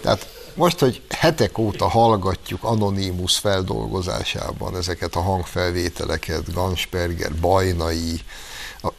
Tehát 0.00 0.28
most, 0.54 0.78
hogy 0.78 1.02
hetek 1.10 1.58
óta 1.58 1.88
hallgatjuk 1.88 2.64
Anonymous 2.64 3.38
feldolgozásában 3.38 4.76
ezeket 4.76 5.14
a 5.14 5.20
hangfelvételeket, 5.20 6.52
Gansperger, 6.52 7.34
Bajnai, 7.34 8.20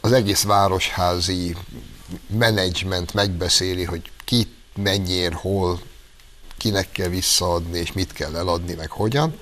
az 0.00 0.12
egész 0.12 0.42
városházi 0.42 1.56
menedzsment 2.26 3.14
megbeszéli, 3.14 3.84
hogy 3.84 4.10
kit 4.24 4.56
mennyiért, 4.82 5.34
hol, 5.34 5.80
kinek 6.56 6.92
kell 6.92 7.08
visszaadni, 7.08 7.78
és 7.78 7.92
mit 7.92 8.12
kell 8.12 8.36
eladni, 8.36 8.74
meg 8.74 8.90
hogyan. 8.90 9.38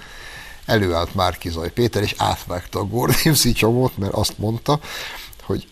Előállt 0.64 1.14
Márkizaj 1.14 1.72
Péter, 1.72 2.02
és 2.02 2.14
átvágta 2.16 2.78
a 2.78 2.84
Gordimszi 2.84 3.52
csomót, 3.52 3.98
mert 3.98 4.12
azt 4.12 4.38
mondta, 4.38 4.80
hogy 5.42 5.66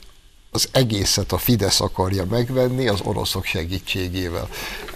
az 0.51 0.69
egészet 0.73 1.33
a 1.33 1.39
Fidesz 1.39 1.81
akarja 1.81 2.25
megvenni 2.25 2.89
az 2.89 3.01
oroszok 3.03 3.45
segítségével. 3.45 4.49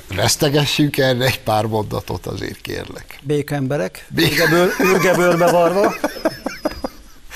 Resztegessünk 0.09 0.97
erre 0.97 1.25
egy 1.25 1.41
pár 1.41 1.65
mondatot 1.65 2.27
azért 2.27 2.61
kérlek. 2.61 3.19
Békemberek, 3.23 4.07
Béke. 4.09 4.49
ürgebőrbe 4.79 5.51
varva, 5.51 5.95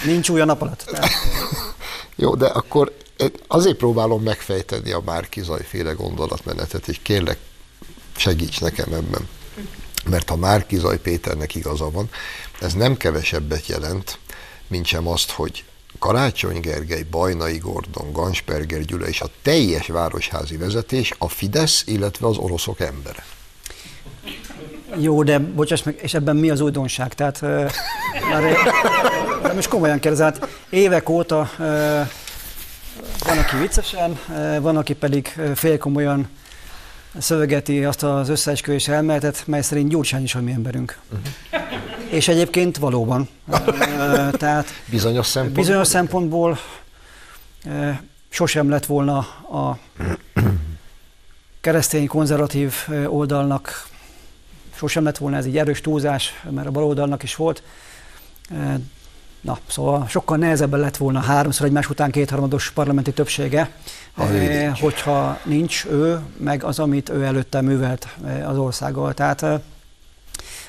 nincs 0.04 0.28
új 0.28 0.40
a 0.40 0.44
nap 0.44 0.62
alatt. 0.62 0.84
Tehát. 0.90 1.10
Jó, 2.16 2.34
de 2.34 2.46
akkor 2.46 2.92
azért 3.46 3.76
próbálom 3.76 4.22
megfejteni 4.22 4.92
a 4.92 5.02
Márkizaj 5.04 5.62
féle 5.64 5.92
gondolatmenetet, 5.92 6.88
és 6.88 6.98
kérlek, 7.02 7.38
segíts 8.16 8.60
nekem 8.60 8.92
ebben. 8.92 9.28
Mert 10.10 10.28
ha 10.28 10.36
Márkizaj 10.36 11.00
Péternek 11.00 11.54
igaza 11.54 11.90
van, 11.90 12.10
ez 12.60 12.74
nem 12.74 12.96
kevesebbet 12.96 13.66
jelent, 13.66 14.18
mint 14.66 14.86
sem 14.86 15.08
azt, 15.08 15.30
hogy 15.30 15.64
Karácsony 15.98 16.60
Gergely, 16.60 17.02
Bajnai 17.10 17.58
Gordon, 17.58 18.12
Gansperger 18.12 18.80
Gyula 18.80 19.06
és 19.06 19.20
a 19.20 19.26
teljes 19.42 19.86
városházi 19.86 20.56
vezetés 20.56 21.14
a 21.18 21.28
Fidesz, 21.28 21.84
illetve 21.86 22.26
az 22.26 22.36
oroszok 22.36 22.80
embere. 22.80 23.24
Jó, 25.00 25.22
de 25.22 25.38
bocsáss 25.38 25.82
meg, 25.82 25.98
és 26.02 26.14
ebben 26.14 26.36
mi 26.36 26.50
az 26.50 26.60
újdonság? 26.60 27.14
Tehát 27.14 27.40
uh, 27.42 27.70
már, 28.30 29.54
most 29.54 29.68
komolyan 29.68 29.98
kérdezem, 29.98 30.26
hát 30.26 30.48
évek 30.70 31.08
óta 31.08 31.50
uh, 31.58 32.00
van, 33.34 33.44
aki 33.44 33.56
viccesen, 33.56 34.18
van, 34.60 34.76
aki 34.76 34.94
pedig 34.94 35.40
félkomolyan 35.54 36.28
szövegeti 37.18 37.84
azt 37.84 38.02
az 38.02 38.28
összeesküvés 38.28 38.88
elméletet, 38.88 39.42
mely 39.46 39.62
szerint 39.62 39.88
Gyurcsány 39.88 40.22
is 40.22 40.34
a 40.34 40.40
mi 40.40 40.52
emberünk. 40.52 40.98
Uh-huh. 41.10 41.72
És 42.10 42.28
egyébként 42.28 42.76
valóban. 42.76 43.28
Eh, 43.50 44.30
tehát 44.30 44.66
bizonyos 44.90 45.26
szempontból, 45.26 45.64
bizonyos 45.64 45.86
szempontból 45.86 46.58
sosem 48.28 48.68
lett 48.68 48.86
volna 48.86 49.16
a 49.52 49.78
keresztény 51.60 52.06
konzervatív 52.06 52.74
oldalnak, 53.06 53.88
sosem 54.74 55.04
lett 55.04 55.18
volna 55.18 55.36
ez 55.36 55.44
egy 55.44 55.58
erős 55.58 55.80
túlzás, 55.80 56.42
mert 56.50 56.66
a 56.66 56.70
baloldalnak 56.70 57.22
is 57.22 57.34
volt, 57.36 57.62
Na, 59.42 59.58
szóval 59.66 60.06
sokkal 60.08 60.36
nehezebben 60.36 60.80
lett 60.80 60.96
volna 60.96 61.20
háromszor 61.20 61.66
egymás 61.66 61.90
után 61.90 62.10
kétharmados 62.10 62.70
parlamenti 62.70 63.12
többsége, 63.12 63.70
eh, 64.16 64.78
hogyha 64.78 65.38
nincs 65.44 65.84
ő, 65.84 66.20
meg 66.36 66.64
az, 66.64 66.78
amit 66.78 67.08
ő 67.08 67.24
előtte 67.24 67.60
művelt 67.60 68.08
eh, 68.24 68.48
az 68.48 68.58
országgal. 68.58 69.14
Tehát 69.14 69.42
eh, 69.42 69.52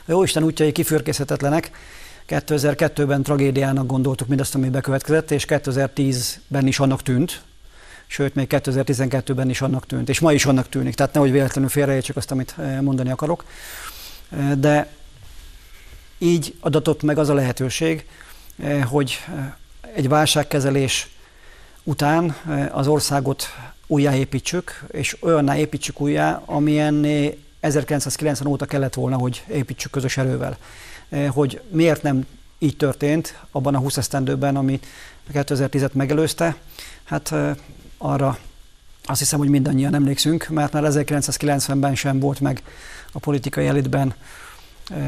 a 0.05 0.11
Jóisten 0.11 0.43
útjai 0.43 0.71
kifürkészhetetlenek. 0.71 1.71
2002-ben 2.27 3.23
tragédiának 3.23 3.85
gondoltuk 3.85 4.27
mindazt, 4.27 4.55
ami 4.55 4.69
bekövetkezett, 4.69 5.31
és 5.31 5.45
2010-ben 5.47 6.67
is 6.67 6.79
annak 6.79 7.01
tűnt, 7.01 7.41
sőt, 8.07 8.35
még 8.35 8.47
2012-ben 8.49 9.49
is 9.49 9.61
annak 9.61 9.85
tűnt, 9.85 10.09
és 10.09 10.19
ma 10.19 10.33
is 10.33 10.45
annak 10.45 10.69
tűnik, 10.69 10.95
tehát 10.95 11.13
nehogy 11.13 11.31
véletlenül 11.31 11.69
félreértsük 11.69 12.15
azt, 12.15 12.31
amit 12.31 12.55
eh, 12.57 12.81
mondani 12.81 13.11
akarok. 13.11 13.45
De 14.57 14.87
így 16.17 16.55
adatott 16.59 17.03
meg 17.03 17.17
az 17.17 17.29
a 17.29 17.33
lehetőség, 17.33 18.05
Eh, 18.05 18.22
hogy 18.83 19.19
eh, 19.27 19.53
egy 19.95 20.07
válságkezelés 20.07 21.09
után 21.83 22.35
eh, 22.47 22.77
az 22.77 22.87
országot 22.87 23.45
újjáépítsük, 23.87 24.83
és 24.91 25.17
olyanná 25.19 25.57
építsük 25.57 26.01
újjá, 26.01 26.41
amilyen 26.45 27.05
1990 27.59 28.51
óta 28.51 28.65
kellett 28.65 28.93
volna, 28.93 29.17
hogy 29.17 29.43
építsük 29.47 29.91
közös 29.91 30.17
erővel. 30.17 30.57
Hogy 31.29 31.61
miért 31.69 32.01
nem 32.01 32.25
így 32.59 32.77
történt 32.77 33.39
abban 33.51 33.75
a 33.75 33.79
20 33.79 33.97
esztendőben, 33.97 34.55
ami 34.55 34.79
2010-et 35.33 35.91
megelőzte, 35.91 36.55
hát 37.03 37.33
arra 37.97 38.37
azt 39.05 39.19
hiszem, 39.19 39.39
hogy 39.39 39.49
mindannyian 39.49 39.95
emlékszünk, 39.95 40.47
mert 40.47 40.71
már 40.71 40.83
1990-ben 40.85 41.95
sem 41.95 42.19
volt 42.19 42.39
meg 42.39 42.63
a 43.11 43.19
politikai 43.19 43.67
elitben 43.67 44.13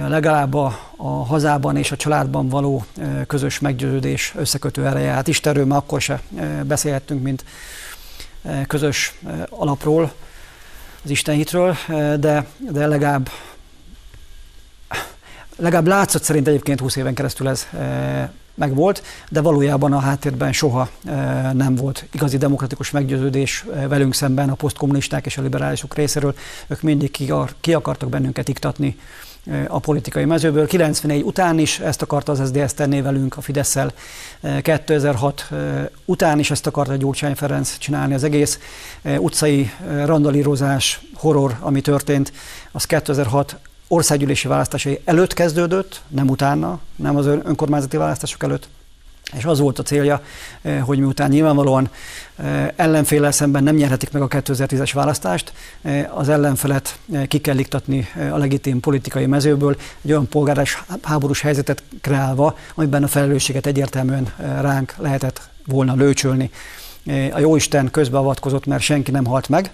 legalább 0.08 0.54
a, 0.54 0.80
a 0.96 1.08
hazában 1.08 1.78
és 1.78 1.92
a 1.92 1.96
családban 1.96 2.50
való 2.50 2.86
közös 3.28 3.60
meggyőződés 3.60 4.34
összekötő 4.38 4.86
ereje. 4.86 5.12
Hát 5.12 5.28
Istenről 5.28 5.66
már 5.66 5.78
akkor 5.78 6.02
se 6.02 6.22
beszélhettünk, 6.64 7.24
mint 7.24 7.46
közös 8.68 9.20
alapról, 9.50 10.14
az 11.04 11.10
Istenhitről, 11.10 11.76
de, 12.20 12.46
de 12.72 12.88
legalább 12.88 13.30
legalább 15.56 15.88
látszott 15.88 16.24
szerint 16.24 16.48
egyébként 16.48 16.80
20 16.80 16.96
éven 16.96 17.14
keresztül 17.14 17.50
ez 17.50 17.68
megvolt, 18.56 19.04
de 19.30 19.42
valójában 19.42 19.94
a 19.94 20.00
háttérben 20.00 20.54
soha 20.54 20.90
nem 21.54 21.76
volt 21.76 22.06
igazi 22.12 22.38
demokratikus 22.38 22.92
meggyőződés 22.92 23.66
velünk 23.88 24.14
szemben 24.14 24.50
a 24.50 24.56
posztkommunisták 24.56 25.26
és 25.26 25.38
a 25.38 25.42
liberálisok 25.42 25.96
részéről. 25.96 26.36
Ők 26.68 26.82
mindig 26.82 27.12
ki 27.62 27.74
akartak 27.74 28.10
bennünket 28.10 28.48
iktatni 28.48 28.98
a 29.68 29.80
politikai 29.80 30.26
mezőből. 30.26 30.68
94 30.68 31.24
után 31.24 31.60
is 31.60 31.80
ezt 31.80 32.02
akarta 32.02 32.32
az 32.32 32.42
SZDSZ 32.46 32.74
tenni 32.74 33.02
velünk 33.02 33.38
a 33.38 33.42
fidesz 33.42 33.78
2006 34.62 35.50
után 36.06 36.40
is 36.40 36.52
ezt 36.52 36.68
akarta 36.68 36.96
Gyurcsány 36.96 37.36
Ferenc 37.36 37.78
csinálni. 37.78 38.14
Az 38.14 38.24
egész 38.24 38.60
utcai 39.18 39.72
randalírozás, 40.06 41.02
horror, 41.14 41.58
ami 41.60 41.82
történt, 41.82 42.34
az 42.72 42.86
2006 42.86 43.58
országgyűlési 43.88 44.48
választásai 44.48 45.00
előtt 45.06 45.34
kezdődött, 45.34 46.02
nem 46.08 46.30
utána, 46.30 46.80
nem 46.96 47.16
az 47.18 47.26
önkormányzati 47.26 47.98
választások 47.98 48.44
előtt. 48.44 48.68
És 49.34 49.46
az 49.46 49.60
volt 49.60 49.80
a 49.80 49.84
célja, 49.84 50.22
eh, 50.62 50.82
hogy 50.82 51.00
miután 51.00 51.30
nyilvánvalóan 51.30 51.90
eh, 52.36 52.68
ellenféllel 52.76 53.32
szemben 53.32 53.64
nem 53.64 53.76
nyerhetik 53.76 54.12
meg 54.12 54.22
a 54.22 54.28
2010-es 54.28 54.92
választást, 54.94 55.54
eh, 55.82 56.18
az 56.18 56.30
ellenfelet 56.30 56.98
ki 57.28 57.40
kell 57.40 57.58
iktatni 57.58 58.08
a 58.32 58.38
legitim 58.38 58.80
politikai 58.80 59.26
mezőből, 59.26 59.76
egy 60.02 60.12
olyan 60.12 60.28
polgáros 60.28 60.84
háborús 61.02 61.42
helyzetet 61.42 61.84
kreálva, 62.02 62.58
amiben 62.76 63.04
a 63.04 63.08
felelősséget 63.08 63.66
egyértelműen 63.66 64.34
ránk 64.38 64.94
lehetett 64.98 65.42
volna 65.66 65.96
lőcsölni. 65.96 66.52
A 67.34 67.40
Jóisten 67.40 67.92
közbeavatkozott, 67.92 68.66
mert 68.66 68.82
senki 68.82 69.12
nem 69.12 69.26
halt 69.26 69.50
meg, 69.50 69.72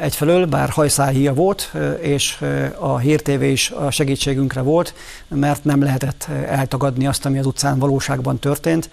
egyfelől, 0.00 0.46
bár 0.46 0.68
hajszáhíja 0.68 1.34
volt, 1.34 1.72
és 2.00 2.44
a 2.78 2.98
hírtévé 2.98 3.50
is 3.50 3.70
a 3.70 3.90
segítségünkre 3.90 4.60
volt, 4.60 4.94
mert 5.28 5.64
nem 5.64 5.82
lehetett 5.82 6.28
eltagadni 6.46 7.06
azt, 7.06 7.26
ami 7.26 7.38
az 7.38 7.46
utcán 7.46 7.78
valóságban 7.78 8.38
történt, 8.38 8.90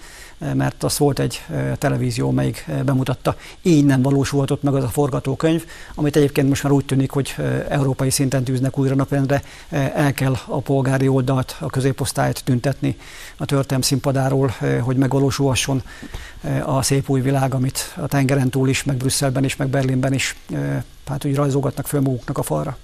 mert 0.54 0.82
az 0.82 0.98
volt 0.98 1.18
egy 1.18 1.44
televízió, 1.78 2.30
melyik 2.30 2.66
bemutatta. 2.84 3.36
Így 3.62 3.84
nem 3.84 4.02
valósult 4.02 4.50
ott 4.50 4.62
meg 4.62 4.74
az 4.74 4.84
a 4.84 4.88
forgatókönyv, 4.88 5.66
amit 5.94 6.16
egyébként 6.16 6.48
most 6.48 6.62
már 6.62 6.72
úgy 6.72 6.84
tűnik, 6.84 7.10
hogy 7.10 7.34
európai 7.68 8.10
szinten 8.10 8.44
tűznek 8.44 8.78
újra 8.78 8.94
naprendre, 8.94 9.42
el 9.94 10.12
kell 10.12 10.36
a 10.46 10.60
polgári 10.60 11.08
oldalt, 11.08 11.56
a 11.60 11.66
középosztályt 11.66 12.44
tüntetni 12.44 12.96
a 13.36 13.44
történelm 13.44 13.82
színpadáról, 13.82 14.54
hogy 14.80 14.96
megvalósulhasson 14.96 15.82
a 16.64 16.82
szép 16.82 17.08
új 17.08 17.20
világ, 17.20 17.54
amit 17.54 17.92
a 17.96 18.06
tengeren 18.06 18.50
túl 18.50 18.68
is, 18.68 18.84
meg 18.84 18.96
Brüsszelben 18.96 19.44
is, 19.44 19.56
meg 19.56 19.68
Berlinben 19.68 20.12
is 20.12 20.36
hát 21.06 21.24
úgy 21.24 21.34
rajzolgatnak 21.34 21.86
föl 21.86 22.00
maguknak 22.00 22.38
a 22.38 22.42
falra. 22.42 22.76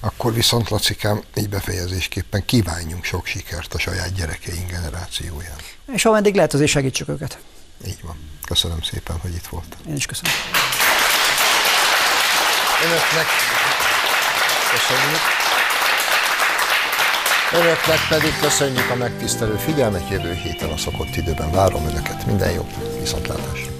Akkor 0.00 0.34
viszont, 0.34 0.68
Lacikám, 0.68 1.22
így 1.36 1.48
befejezésképpen 1.48 2.44
kívánjunk 2.44 3.04
sok 3.04 3.26
sikert 3.26 3.74
a 3.74 3.78
saját 3.78 4.12
gyerekeink 4.12 4.70
generációján 4.70 5.56
és 5.92 6.02
ha 6.02 6.16
eddig 6.16 6.34
lehet, 6.34 6.54
azért 6.54 6.70
segítsük 6.70 7.08
őket. 7.08 7.38
Így 7.86 7.98
van. 8.02 8.16
Köszönöm 8.46 8.82
szépen, 8.82 9.18
hogy 9.18 9.34
itt 9.34 9.46
volt. 9.46 9.76
Én 9.88 9.94
is 9.94 10.06
köszönöm. 10.06 10.32
Önöknek 12.84 13.26
köszönjük. 14.70 15.20
Önöknek 17.52 18.08
pedig 18.08 18.38
köszönjük 18.40 18.90
a 18.90 18.94
megtisztelő 18.94 19.56
figyelmet. 19.56 20.08
Jövő 20.10 20.32
héten 20.32 20.70
a 20.70 20.76
szokott 20.76 21.16
időben 21.16 21.50
várom 21.50 21.86
Önöket. 21.86 22.26
Minden 22.26 22.50
jó. 22.50 22.66
Viszontlátásra. 23.00 23.74